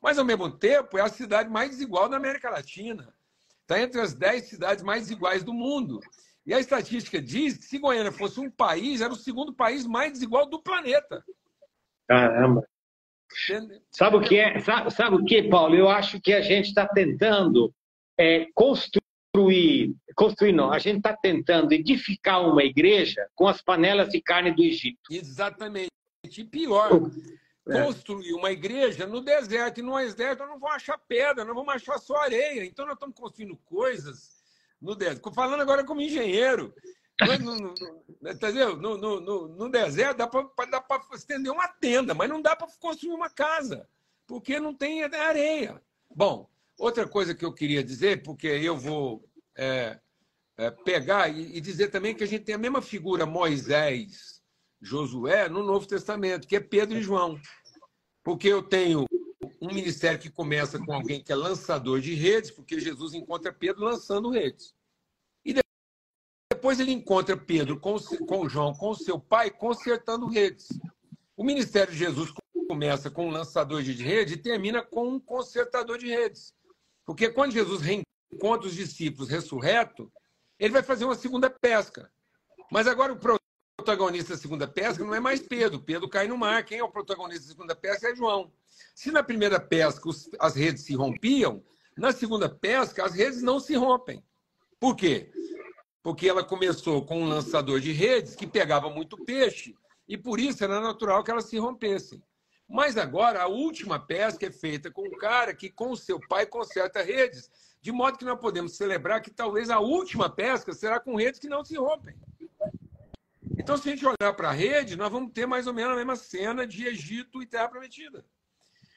Mas, 0.00 0.18
ao 0.18 0.24
mesmo 0.24 0.50
tempo, 0.50 0.98
é 0.98 1.00
a 1.00 1.08
cidade 1.08 1.48
mais 1.48 1.70
desigual 1.70 2.08
da 2.08 2.16
América 2.16 2.50
Latina. 2.50 3.14
Está 3.60 3.80
entre 3.80 4.00
as 4.00 4.14
10 4.14 4.44
cidades 4.48 4.82
mais 4.82 5.02
desiguais 5.02 5.44
do 5.44 5.54
mundo. 5.54 6.00
E 6.44 6.52
a 6.52 6.58
estatística 6.58 7.22
diz 7.22 7.56
que 7.56 7.64
se 7.64 7.78
Goiânia 7.78 8.10
fosse 8.10 8.40
um 8.40 8.50
país, 8.50 9.00
era 9.00 9.12
o 9.12 9.16
segundo 9.16 9.54
país 9.54 9.86
mais 9.86 10.12
desigual 10.12 10.46
do 10.46 10.60
planeta. 10.60 11.24
Caramba! 12.08 12.66
Sabe 13.90 14.16
o 14.16 14.20
que 14.20 14.38
é? 14.38 14.60
Sabe, 14.60 14.90
sabe, 14.90 15.16
o 15.16 15.24
que, 15.24 15.44
Paulo? 15.44 15.74
Eu 15.74 15.88
acho 15.88 16.20
que 16.20 16.32
a 16.32 16.42
gente 16.42 16.68
está 16.68 16.86
tentando 16.86 17.72
é, 18.18 18.46
construir, 18.54 19.02
construir 19.32 20.52
não, 20.52 20.70
a 20.70 20.78
gente 20.78 20.98
está 20.98 21.16
tentando 21.16 21.72
edificar 21.72 22.46
uma 22.46 22.62
igreja 22.62 23.26
com 23.34 23.48
as 23.48 23.62
panelas 23.62 24.10
de 24.10 24.20
carne 24.20 24.54
do 24.54 24.62
Egito. 24.62 25.00
Exatamente. 25.10 25.90
E 26.24 26.44
pior, 26.44 27.10
é. 27.68 27.82
construir 27.82 28.34
uma 28.34 28.52
igreja 28.52 29.06
no 29.06 29.20
deserto. 29.20 29.78
E 29.78 29.82
no 29.82 29.96
deserto 29.96 30.40
nós 30.40 30.50
não 30.50 30.58
vamos 30.58 30.76
achar 30.76 30.98
pedra, 30.98 31.44
nós 31.44 31.54
vamos 31.54 31.74
achar 31.74 31.98
só 31.98 32.16
areia. 32.16 32.64
Então 32.64 32.84
nós 32.84 32.94
estamos 32.94 33.18
construindo 33.18 33.56
coisas 33.64 34.42
no 34.80 34.94
deserto. 34.94 35.32
Falando 35.32 35.62
agora 35.62 35.84
como 35.84 36.00
engenheiro. 36.00 36.74
No, 37.20 37.38
no, 37.38 37.74
no, 38.20 38.30
entendeu? 38.30 38.76
No, 38.76 38.96
no, 38.96 39.48
no, 39.48 39.70
deserto 39.70 40.18
dá 40.18 40.26
para 40.26 41.00
estender 41.14 41.52
uma 41.52 41.68
tenda, 41.68 42.14
mas 42.14 42.28
não 42.28 42.42
dá 42.42 42.56
para 42.56 42.66
construir 42.80 43.12
uma 43.12 43.30
casa, 43.30 43.88
porque 44.26 44.58
não 44.58 44.74
tem 44.74 45.04
areia. 45.04 45.80
Bom, 46.14 46.48
outra 46.78 47.06
coisa 47.06 47.34
que 47.34 47.44
eu 47.44 47.52
queria 47.52 47.82
dizer, 47.82 48.22
porque 48.22 48.46
eu 48.46 48.76
vou 48.76 49.24
é, 49.56 49.98
é, 50.56 50.70
pegar 50.70 51.28
e, 51.28 51.56
e, 51.56 51.60
dizer 51.60 51.88
também 51.88 52.14
que 52.14 52.24
a 52.24 52.26
gente 52.26 52.44
tem 52.44 52.54
a 52.54 52.58
mesma 52.58 52.82
figura 52.82 53.26
Moisés, 53.26 54.42
Josué, 54.80 55.48
no 55.48 55.62
Novo 55.62 55.86
Testamento, 55.86 56.46
que 56.46 56.56
é 56.56 56.60
Pedro 56.60 56.98
e 56.98 57.02
João. 57.02 57.40
Porque 58.22 58.48
eu 58.48 58.62
tenho 58.62 59.06
um 59.60 59.72
ministério 59.72 60.18
que 60.18 60.30
começa 60.30 60.78
com 60.78 60.92
alguém 60.92 61.22
que 61.22 61.32
é 61.32 61.36
lançador 61.36 62.00
de 62.00 62.14
redes, 62.14 62.50
porque 62.50 62.80
Jesus 62.80 63.14
encontra 63.14 63.52
Pedro 63.52 63.84
lançando 63.84 64.30
redes. 64.30 64.74
Depois 66.62 66.78
ele 66.78 66.92
encontra 66.92 67.36
Pedro 67.36 67.80
com, 67.80 67.96
com 68.24 68.48
João, 68.48 68.72
com 68.72 68.94
seu 68.94 69.18
pai, 69.18 69.50
consertando 69.50 70.28
redes. 70.28 70.68
O 71.36 71.42
ministério 71.42 71.92
de 71.92 71.98
Jesus 71.98 72.32
começa 72.68 73.10
com 73.10 73.26
um 73.26 73.30
lançador 73.32 73.82
de 73.82 73.92
rede 73.94 74.34
e 74.34 74.36
termina 74.36 74.80
com 74.80 75.08
um 75.08 75.18
consertador 75.18 75.98
de 75.98 76.06
redes. 76.06 76.54
Porque 77.04 77.30
quando 77.30 77.52
Jesus 77.52 77.80
reencontra 77.80 78.68
os 78.68 78.74
discípulos 78.74 79.28
ressurreto, 79.28 80.10
ele 80.58 80.72
vai 80.72 80.82
fazer 80.82 81.04
uma 81.04 81.14
segunda 81.14 81.50
pesca. 81.50 82.10
Mas 82.70 82.86
agora 82.86 83.12
o 83.12 83.18
protagonista 83.76 84.34
da 84.34 84.40
segunda 84.40 84.68
pesca 84.68 85.04
não 85.04 85.14
é 85.14 85.20
mais 85.20 85.40
Pedro. 85.40 85.80
Pedro 85.80 86.08
cai 86.08 86.28
no 86.28 86.38
mar. 86.38 86.64
Quem 86.64 86.78
é 86.78 86.84
o 86.84 86.90
protagonista 86.90 87.42
da 87.42 87.48
segunda 87.48 87.74
pesca 87.74 88.08
é 88.08 88.16
João. 88.16 88.52
Se 88.94 89.10
na 89.10 89.22
primeira 89.22 89.60
pesca 89.60 90.08
as 90.38 90.54
redes 90.54 90.84
se 90.84 90.94
rompiam, 90.94 91.62
na 91.96 92.12
segunda 92.12 92.48
pesca 92.48 93.04
as 93.04 93.14
redes 93.14 93.42
não 93.42 93.58
se 93.58 93.74
rompem. 93.74 94.24
Por 94.78 94.96
quê? 94.96 95.30
porque 96.02 96.28
ela 96.28 96.42
começou 96.42 97.04
com 97.04 97.22
um 97.22 97.28
lançador 97.28 97.80
de 97.80 97.92
redes 97.92 98.34
que 98.34 98.46
pegava 98.46 98.90
muito 98.90 99.16
peixe 99.24 99.74
e 100.08 100.18
por 100.18 100.40
isso 100.40 100.64
era 100.64 100.80
natural 100.80 101.22
que 101.22 101.30
elas 101.30 101.44
se 101.44 101.58
rompessem. 101.58 102.22
Mas 102.72 102.96
agora 102.96 103.42
a 103.42 103.46
última 103.46 103.98
pesca 103.98 104.46
é 104.46 104.50
feita 104.50 104.90
com 104.90 105.02
um 105.02 105.18
cara 105.18 105.54
que 105.54 105.68
com 105.68 105.94
seu 105.94 106.18
pai 106.18 106.46
conserta 106.46 107.02
redes, 107.02 107.50
de 107.82 107.92
modo 107.92 108.16
que 108.16 108.24
nós 108.24 108.40
podemos 108.40 108.78
celebrar 108.78 109.20
que 109.20 109.30
talvez 109.30 109.68
a 109.68 109.78
última 109.78 110.30
pesca 110.30 110.72
será 110.72 110.98
com 110.98 111.14
redes 111.14 111.38
que 111.38 111.50
não 111.50 111.62
se 111.62 111.76
rompem. 111.76 112.16
Então, 113.58 113.76
se 113.76 113.90
a 113.90 113.92
gente 113.92 114.06
olhar 114.06 114.32
para 114.32 114.48
a 114.48 114.52
rede, 114.52 114.96
nós 114.96 115.12
vamos 115.12 115.32
ter 115.32 115.44
mais 115.44 115.66
ou 115.66 115.74
menos 115.74 115.92
a 115.92 115.96
mesma 115.96 116.16
cena 116.16 116.66
de 116.66 116.86
Egito 116.86 117.42
e 117.42 117.46
Terra 117.46 117.68
Prometida. 117.68 118.24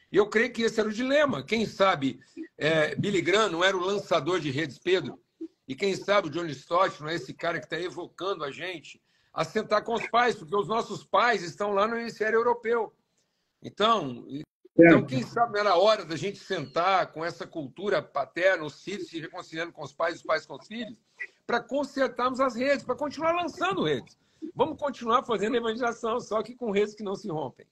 E 0.09 0.15
eu 0.15 0.29
creio 0.29 0.53
que 0.53 0.61
esse 0.61 0.79
era 0.79 0.87
o 0.87 0.93
dilema. 0.93 1.43
Quem 1.43 1.65
sabe 1.65 2.21
é, 2.57 2.95
Billy 2.95 3.21
Graham 3.21 3.49
não 3.49 3.61
era 3.61 3.75
o 3.75 3.81
lançador 3.81 4.39
de 4.39 4.51
redes, 4.51 4.79
Pedro? 4.79 5.19
E 5.67 5.75
quem 5.75 5.97
sabe 5.97 6.29
o 6.29 6.31
Johnny 6.31 6.53
Stott 6.53 7.01
não 7.01 7.09
é 7.09 7.15
esse 7.15 7.33
cara 7.33 7.59
que 7.59 7.65
está 7.65 7.77
evocando 7.77 8.45
a 8.45 8.51
gente 8.51 9.01
a 9.33 9.43
sentar 9.43 9.83
com 9.83 9.95
os 9.95 10.07
pais, 10.07 10.33
porque 10.33 10.55
os 10.55 10.69
nossos 10.69 11.03
pais 11.03 11.43
estão 11.43 11.73
lá 11.73 11.85
no 11.85 11.99
hemisfério 11.99 12.39
europeu. 12.39 12.95
Então, 13.65 14.23
então 14.77 15.03
quem 15.07 15.23
sabe 15.23 15.59
era 15.59 15.75
hora 15.75 16.05
da 16.05 16.15
gente 16.15 16.37
sentar 16.37 17.11
com 17.11 17.25
essa 17.25 17.47
cultura 17.47 17.99
paterna, 17.99 18.63
os 18.63 18.83
filhos 18.83 19.07
se 19.07 19.19
reconciliando 19.19 19.73
com 19.73 19.83
os 19.83 19.91
pais, 19.91 20.17
os 20.17 20.23
pais 20.23 20.45
com 20.45 20.53
os 20.53 20.67
filhos, 20.67 20.95
para 21.47 21.59
consertarmos 21.59 22.39
as 22.39 22.55
redes, 22.55 22.85
para 22.85 22.95
continuar 22.95 23.31
lançando 23.33 23.83
redes. 23.83 24.15
Vamos 24.53 24.77
continuar 24.77 25.23
fazendo 25.23 25.55
evangelização, 25.55 26.19
só 26.19 26.43
que 26.43 26.55
com 26.55 26.69
redes 26.69 26.93
que 26.93 27.03
não 27.03 27.15
se 27.15 27.27
rompem. 27.27 27.65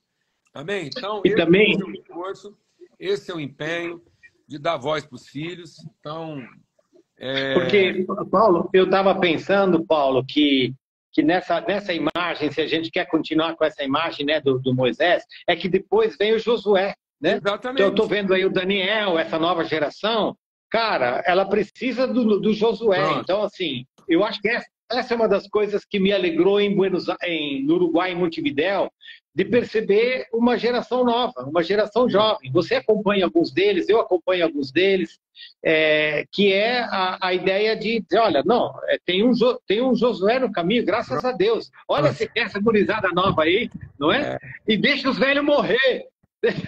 Amém? 0.52 0.88
Então, 0.88 1.22
e 1.24 1.28
esse 1.28 1.38
também... 1.38 1.80
é 1.80 1.84
o 1.84 1.92
esforço, 1.92 2.58
esse 3.00 3.32
é 3.32 3.36
o 3.36 3.40
empenho 3.40 4.02
de 4.48 4.58
dar 4.58 4.78
voz 4.78 5.06
para 5.06 5.16
os 5.16 5.28
filhos. 5.28 5.78
Então, 6.00 6.44
é... 7.18 7.54
Porque, 7.54 8.06
Paulo, 8.32 8.68
eu 8.74 8.86
estava 8.86 9.20
pensando, 9.20 9.86
Paulo, 9.86 10.26
que, 10.26 10.74
que 11.14 11.22
nessa, 11.22 11.62
nessa 11.62 11.94
imagem, 11.94 12.52
se 12.52 12.60
a 12.60 12.68
gente 12.68 12.90
quer 12.90 13.06
continuar 13.06 13.56
com 13.56 13.64
essa 13.64 13.84
imagem 13.84 14.26
né, 14.26 14.42
do, 14.42 14.60
do 14.60 14.74
Moisés, 14.74 15.24
é 15.48 15.56
que 15.56 15.70
depois 15.70 16.18
vem 16.18 16.34
o 16.34 16.40
Josué. 16.40 16.96
Né? 17.22 17.36
Exatamente. 17.36 17.78
Então, 17.78 17.86
eu 17.86 17.92
estou 17.92 18.08
vendo 18.08 18.34
aí 18.34 18.44
o 18.44 18.52
Daniel, 18.52 19.18
essa 19.18 19.38
nova 19.38 19.64
geração, 19.64 20.36
cara, 20.70 21.24
ela 21.26 21.46
precisa 21.46 22.08
do, 22.08 22.40
do 22.40 22.54
Josué. 22.54 23.20
Então, 23.20 23.44
assim, 23.44 23.86
eu 24.10 24.24
acho 24.24 24.42
que 24.42 24.50
essa, 24.50 24.66
essa 24.92 25.14
é 25.14 25.16
uma 25.16 25.30
das 25.30 25.48
coisas 25.48 25.86
que 25.86 26.00
me 26.00 26.12
alegrou 26.12 26.60
em 26.60 26.76
Buenos 26.76 27.06
em, 27.24 27.64
no 27.64 27.76
Uruguai, 27.76 28.12
em 28.12 28.16
Montevidéu, 28.16 28.92
de 29.36 29.44
perceber 29.46 30.28
uma 30.32 30.58
geração 30.58 31.04
nova, 31.04 31.44
uma 31.44 31.64
geração 31.64 32.08
jovem. 32.08 32.52
Você 32.52 32.76
acompanha 32.76 33.26
alguns 33.26 33.52
deles, 33.52 33.90
eu 33.90 34.00
acompanho 34.00 34.44
alguns 34.46 34.72
deles, 34.72 35.20
é, 35.64 36.26
que 36.32 36.54
é 36.54 36.82
a, 36.82 37.18
a, 37.20 37.34
ideia 37.34 37.76
de 37.76 38.00
dizer, 38.02 38.20
olha, 38.20 38.44
não, 38.46 38.80
é, 38.88 39.00
tem, 39.04 39.24
um, 39.24 39.34
tem 39.66 39.82
um 39.82 39.96
Josué 39.96 40.40
no 40.40 40.52
caminho, 40.52 40.86
graças 40.86 41.26
a 41.26 41.32
Deus. 41.32 41.72
Olha 41.88 42.14
se 42.14 42.30
essa 42.36 42.60
gurizada 42.60 43.10
nova 43.10 43.44
aí, 43.44 43.72
não 44.00 44.12
é? 44.12 44.34
é? 44.34 44.40
E 44.68 44.78
deixa 44.78 45.10
os 45.10 45.18
velhos 45.18 45.44
morrer. 45.44 46.08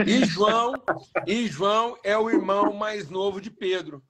E 0.08 0.26
João, 0.26 0.74
e 1.28 1.48
João 1.48 1.98
é 2.04 2.18
o 2.18 2.30
irmão 2.30 2.74
mais 2.74 3.10
novo 3.10 3.42
de 3.42 3.52
Pedro, 3.52 4.02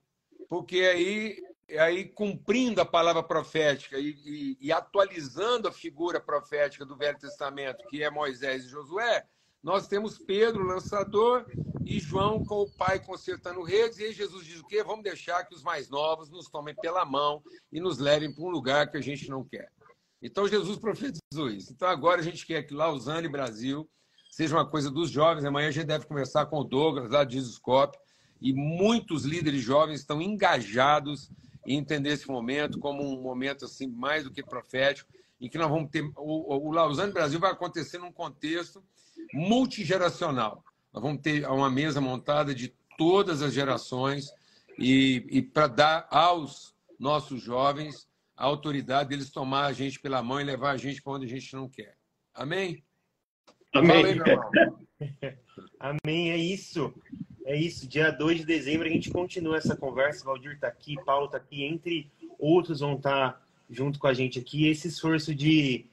porque 0.47 0.77
aí 0.77 1.37
aí 1.69 2.05
cumprindo 2.05 2.79
a 2.79 2.85
palavra 2.85 3.23
profética 3.23 3.97
e, 3.97 4.15
e, 4.25 4.57
e, 4.61 4.71
atualizando 4.71 5.67
a 5.67 5.71
figura 5.71 6.19
profética 6.19 6.85
do 6.85 6.95
Velho 6.95 7.17
Testamento, 7.17 7.87
que 7.87 8.03
é 8.03 8.09
Moisés 8.09 8.65
e 8.65 8.69
Josué, 8.69 9.25
nós 9.63 9.87
temos 9.87 10.19
Pedro, 10.19 10.63
lançador, 10.63 11.45
e 11.83 11.99
João 11.99 12.43
com 12.43 12.61
o 12.61 12.69
pai 12.69 12.99
consertando 12.99 13.63
redes, 13.63 13.99
e 13.99 14.05
aí 14.05 14.13
Jesus 14.13 14.45
diz 14.45 14.59
o 14.59 14.65
quê? 14.65 14.83
Vamos 14.83 15.03
deixar 15.03 15.43
que 15.43 15.55
os 15.55 15.63
mais 15.63 15.89
novos 15.89 16.29
nos 16.29 16.47
tomem 16.49 16.75
pela 16.75 17.03
mão 17.05 17.41
e 17.71 17.79
nos 17.79 17.97
levem 17.97 18.33
para 18.33 18.43
um 18.43 18.49
lugar 18.49 18.91
que 18.91 18.97
a 18.97 19.01
gente 19.01 19.29
não 19.29 19.43
quer. 19.43 19.71
Então 20.21 20.47
Jesus 20.47 20.77
profetizou 20.77 21.49
isso. 21.49 21.73
Então 21.73 21.87
agora 21.87 22.21
a 22.21 22.23
gente 22.23 22.45
quer 22.45 22.63
que 22.63 22.73
Lausanne, 22.73 23.27
Brasil, 23.27 23.89
seja 24.31 24.55
uma 24.55 24.67
coisa 24.67 24.89
dos 24.89 25.09
jovens. 25.09 25.45
Amanhã 25.45 25.67
a 25.67 25.71
gente 25.71 25.85
deve 25.85 26.05
começar 26.05 26.45
com 26.47 26.59
o 26.59 26.63
Douglas, 26.63 27.11
lá 27.11 27.23
de 27.23 27.37
Isoscope, 27.37 27.97
e 28.41 28.53
muitos 28.53 29.23
líderes 29.23 29.61
jovens 29.61 29.99
estão 29.99 30.21
engajados 30.21 31.29
em 31.65 31.77
entender 31.77 32.09
esse 32.09 32.27
momento 32.27 32.79
como 32.79 33.03
um 33.03 33.21
momento 33.21 33.65
assim 33.65 33.87
mais 33.87 34.23
do 34.23 34.31
que 34.31 34.43
profético, 34.43 35.11
em 35.39 35.49
que 35.49 35.57
nós 35.57 35.69
vamos 35.69 35.89
ter 35.89 36.03
o, 36.15 36.67
o 36.67 36.71
Lausanne 36.71 37.11
Brasil 37.11 37.39
vai 37.39 37.51
acontecer 37.51 37.97
num 37.97 38.11
contexto 38.11 38.83
multigeracional. 39.33 40.63
Nós 40.93 41.03
vamos 41.03 41.21
ter 41.21 41.45
uma 41.47 41.69
mesa 41.69 41.99
montada 41.99 42.53
de 42.53 42.73
todas 42.97 43.41
as 43.41 43.53
gerações 43.53 44.31
e, 44.79 45.25
e 45.29 45.41
para 45.41 45.67
dar 45.67 46.07
aos 46.09 46.75
nossos 46.99 47.41
jovens 47.41 48.07
a 48.35 48.45
autoridade 48.45 49.09
deles 49.09 49.29
tomar 49.29 49.65
a 49.65 49.73
gente 49.73 49.99
pela 49.99 50.21
mão 50.21 50.39
e 50.39 50.43
levar 50.43 50.71
a 50.71 50.77
gente 50.77 51.01
para 51.01 51.13
onde 51.13 51.25
a 51.25 51.29
gente 51.29 51.53
não 51.53 51.69
quer. 51.69 51.97
Amém? 52.33 52.83
Amém. 53.73 54.05
Aí, 54.05 54.19
Amém, 55.79 56.31
é 56.31 56.37
isso. 56.37 56.93
É 57.45 57.55
isso. 57.55 57.87
Dia 57.87 58.11
2 58.11 58.39
de 58.39 58.45
dezembro 58.45 58.87
a 58.87 58.91
gente 58.91 59.11
continua 59.11 59.57
essa 59.57 59.75
conversa. 59.75 60.25
Valdir 60.25 60.53
está 60.53 60.67
aqui, 60.67 60.95
Paulo 61.05 61.27
está 61.27 61.37
aqui, 61.37 61.63
entre 61.63 62.11
outros 62.39 62.79
vão 62.81 62.95
estar 62.95 63.33
tá 63.33 63.41
junto 63.69 63.99
com 63.99 64.07
a 64.07 64.13
gente 64.13 64.39
aqui. 64.39 64.67
Esse 64.67 64.87
esforço 64.87 65.33
de 65.33 65.85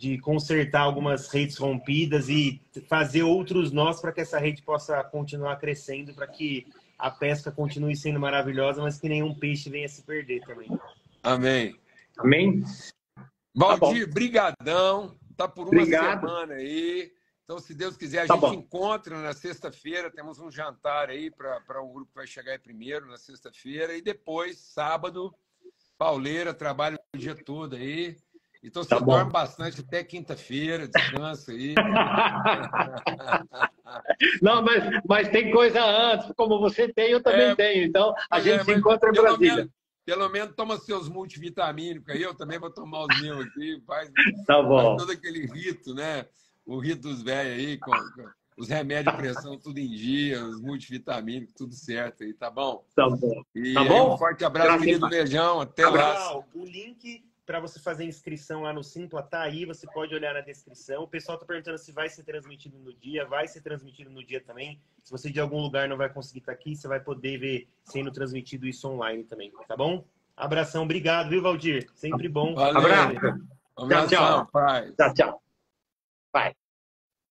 de 0.00 0.16
consertar 0.16 0.80
algumas 0.80 1.28
redes 1.28 1.58
rompidas 1.58 2.30
e 2.30 2.58
fazer 2.88 3.22
outros 3.22 3.70
nós 3.70 4.00
para 4.00 4.10
que 4.10 4.22
essa 4.22 4.38
rede 4.38 4.62
possa 4.62 5.04
continuar 5.04 5.56
crescendo, 5.56 6.14
para 6.14 6.26
que 6.26 6.66
a 6.98 7.10
pesca 7.10 7.52
continue 7.52 7.94
sendo 7.94 8.18
maravilhosa, 8.18 8.80
mas 8.80 8.98
que 8.98 9.10
nenhum 9.10 9.34
peixe 9.34 9.68
venha 9.68 9.86
se 9.86 10.02
perder 10.02 10.40
também. 10.46 10.70
Amém. 11.22 11.76
Amém. 12.16 12.64
Valdir, 13.54 14.06
tá 14.06 14.14
brigadão. 14.14 15.14
Tá 15.36 15.46
por 15.46 15.68
uma 15.68 15.82
Obrigado. 15.82 16.20
semana 16.20 16.54
aí. 16.54 17.12
Então, 17.50 17.58
se 17.58 17.74
Deus 17.74 17.96
quiser, 17.96 18.20
a 18.20 18.26
tá 18.28 18.34
gente 18.34 18.42
bom. 18.42 18.54
encontra 18.54 19.20
na 19.20 19.32
sexta-feira. 19.32 20.08
Temos 20.08 20.38
um 20.38 20.52
jantar 20.52 21.10
aí 21.10 21.32
para 21.32 21.82
um 21.82 21.92
grupo 21.92 22.12
que 22.12 22.18
vai 22.18 22.24
chegar 22.24 22.52
aí 22.52 22.60
primeiro 22.60 23.08
na 23.08 23.16
sexta-feira. 23.16 23.96
E 23.96 24.00
depois, 24.00 24.56
sábado, 24.56 25.34
pauleira, 25.98 26.54
trabalho 26.54 26.96
o 27.12 27.18
dia 27.18 27.34
todo 27.34 27.74
aí. 27.74 28.16
Então 28.62 28.84
você 28.84 28.90
tá 28.90 29.00
dorme 29.00 29.32
bastante 29.32 29.80
até 29.80 30.04
quinta-feira, 30.04 30.86
descansa 30.86 31.50
aí. 31.50 31.74
Não, 34.40 34.62
mas, 34.62 34.84
mas 35.08 35.28
tem 35.30 35.50
coisa 35.50 35.84
antes, 35.84 36.30
como 36.36 36.60
você 36.60 36.86
tem, 36.92 37.10
eu 37.10 37.20
também 37.20 37.48
é, 37.48 37.56
tenho. 37.56 37.84
Então 37.84 38.14
a 38.30 38.38
é, 38.38 38.42
gente 38.42 38.64
se 38.64 38.74
encontra 38.74 39.08
em 39.08 39.12
Brasília. 39.12 39.56
Menos, 39.56 39.72
pelo 40.06 40.28
menos 40.28 40.54
toma 40.54 40.78
seus 40.78 41.08
multivitamínicos 41.08 42.14
aí, 42.14 42.22
eu 42.22 42.32
também 42.32 42.60
vou 42.60 42.70
tomar 42.70 43.06
os 43.06 43.20
meus 43.20 43.44
aqui. 43.44 43.82
Faz, 43.84 44.08
tá 44.46 44.62
bom. 44.62 44.94
Faz 44.94 44.98
todo 44.98 45.10
aquele 45.10 45.46
rito, 45.46 45.92
né? 45.94 46.26
O 46.66 46.78
rito 46.78 47.02
dos 47.02 47.22
velhos 47.22 47.58
aí, 47.58 47.78
com, 47.78 47.90
com 47.90 48.28
os 48.56 48.68
remédios 48.68 49.14
de 49.14 49.20
pressão 49.20 49.58
tudo 49.58 49.78
em 49.78 49.88
dia, 49.88 50.44
os 50.44 50.60
multivitamínicos, 50.60 51.54
tudo 51.54 51.74
certo 51.74 52.24
aí, 52.24 52.34
tá 52.34 52.50
bom? 52.50 52.84
Tá 52.94 53.08
bom. 53.08 53.42
E 53.54 53.74
tá 53.74 53.84
bom? 53.84 54.14
um 54.14 54.18
forte 54.18 54.44
abraço, 54.44 54.68
Graças 54.68 54.84
querido. 54.84 55.08
Beijão. 55.08 55.60
Até 55.60 55.88
lá. 55.88 56.36
O 56.54 56.64
link 56.64 57.24
para 57.50 57.58
você 57.58 57.80
fazer 57.80 58.04
inscrição 58.04 58.62
lá 58.62 58.72
no 58.72 58.84
Simpla 58.84 59.24
tá 59.24 59.40
aí, 59.40 59.64
você 59.64 59.84
pode 59.84 60.14
olhar 60.14 60.34
na 60.34 60.40
descrição. 60.40 61.02
O 61.02 61.08
pessoal 61.08 61.34
está 61.34 61.44
perguntando 61.44 61.78
se 61.78 61.90
vai 61.90 62.08
ser 62.08 62.22
transmitido 62.22 62.78
no 62.78 62.94
dia, 62.94 63.26
vai 63.26 63.48
ser 63.48 63.60
transmitido 63.60 64.08
no 64.08 64.24
dia 64.24 64.40
também. 64.40 64.80
Se 65.02 65.10
você 65.10 65.32
de 65.32 65.40
algum 65.40 65.60
lugar 65.60 65.88
não 65.88 65.96
vai 65.96 66.08
conseguir 66.08 66.38
estar 66.38 66.52
tá 66.52 66.58
aqui, 66.58 66.76
você 66.76 66.86
vai 66.86 67.00
poder 67.00 67.38
ver 67.38 67.68
sendo 67.82 68.12
transmitido 68.12 68.68
isso 68.68 68.86
online 68.88 69.24
também, 69.24 69.50
tá 69.66 69.76
bom? 69.76 70.04
Abração, 70.36 70.84
obrigado, 70.84 71.30
viu, 71.30 71.42
Valdir? 71.42 71.88
Sempre 71.92 72.28
bom. 72.28 72.54
Valeu. 72.54 72.78
Abraço. 72.78 74.06
Tchau, 74.06 74.06
tchau. 74.06 74.50
Tchau, 74.96 75.14
tchau. 75.14 75.42
Vai. 76.32 76.59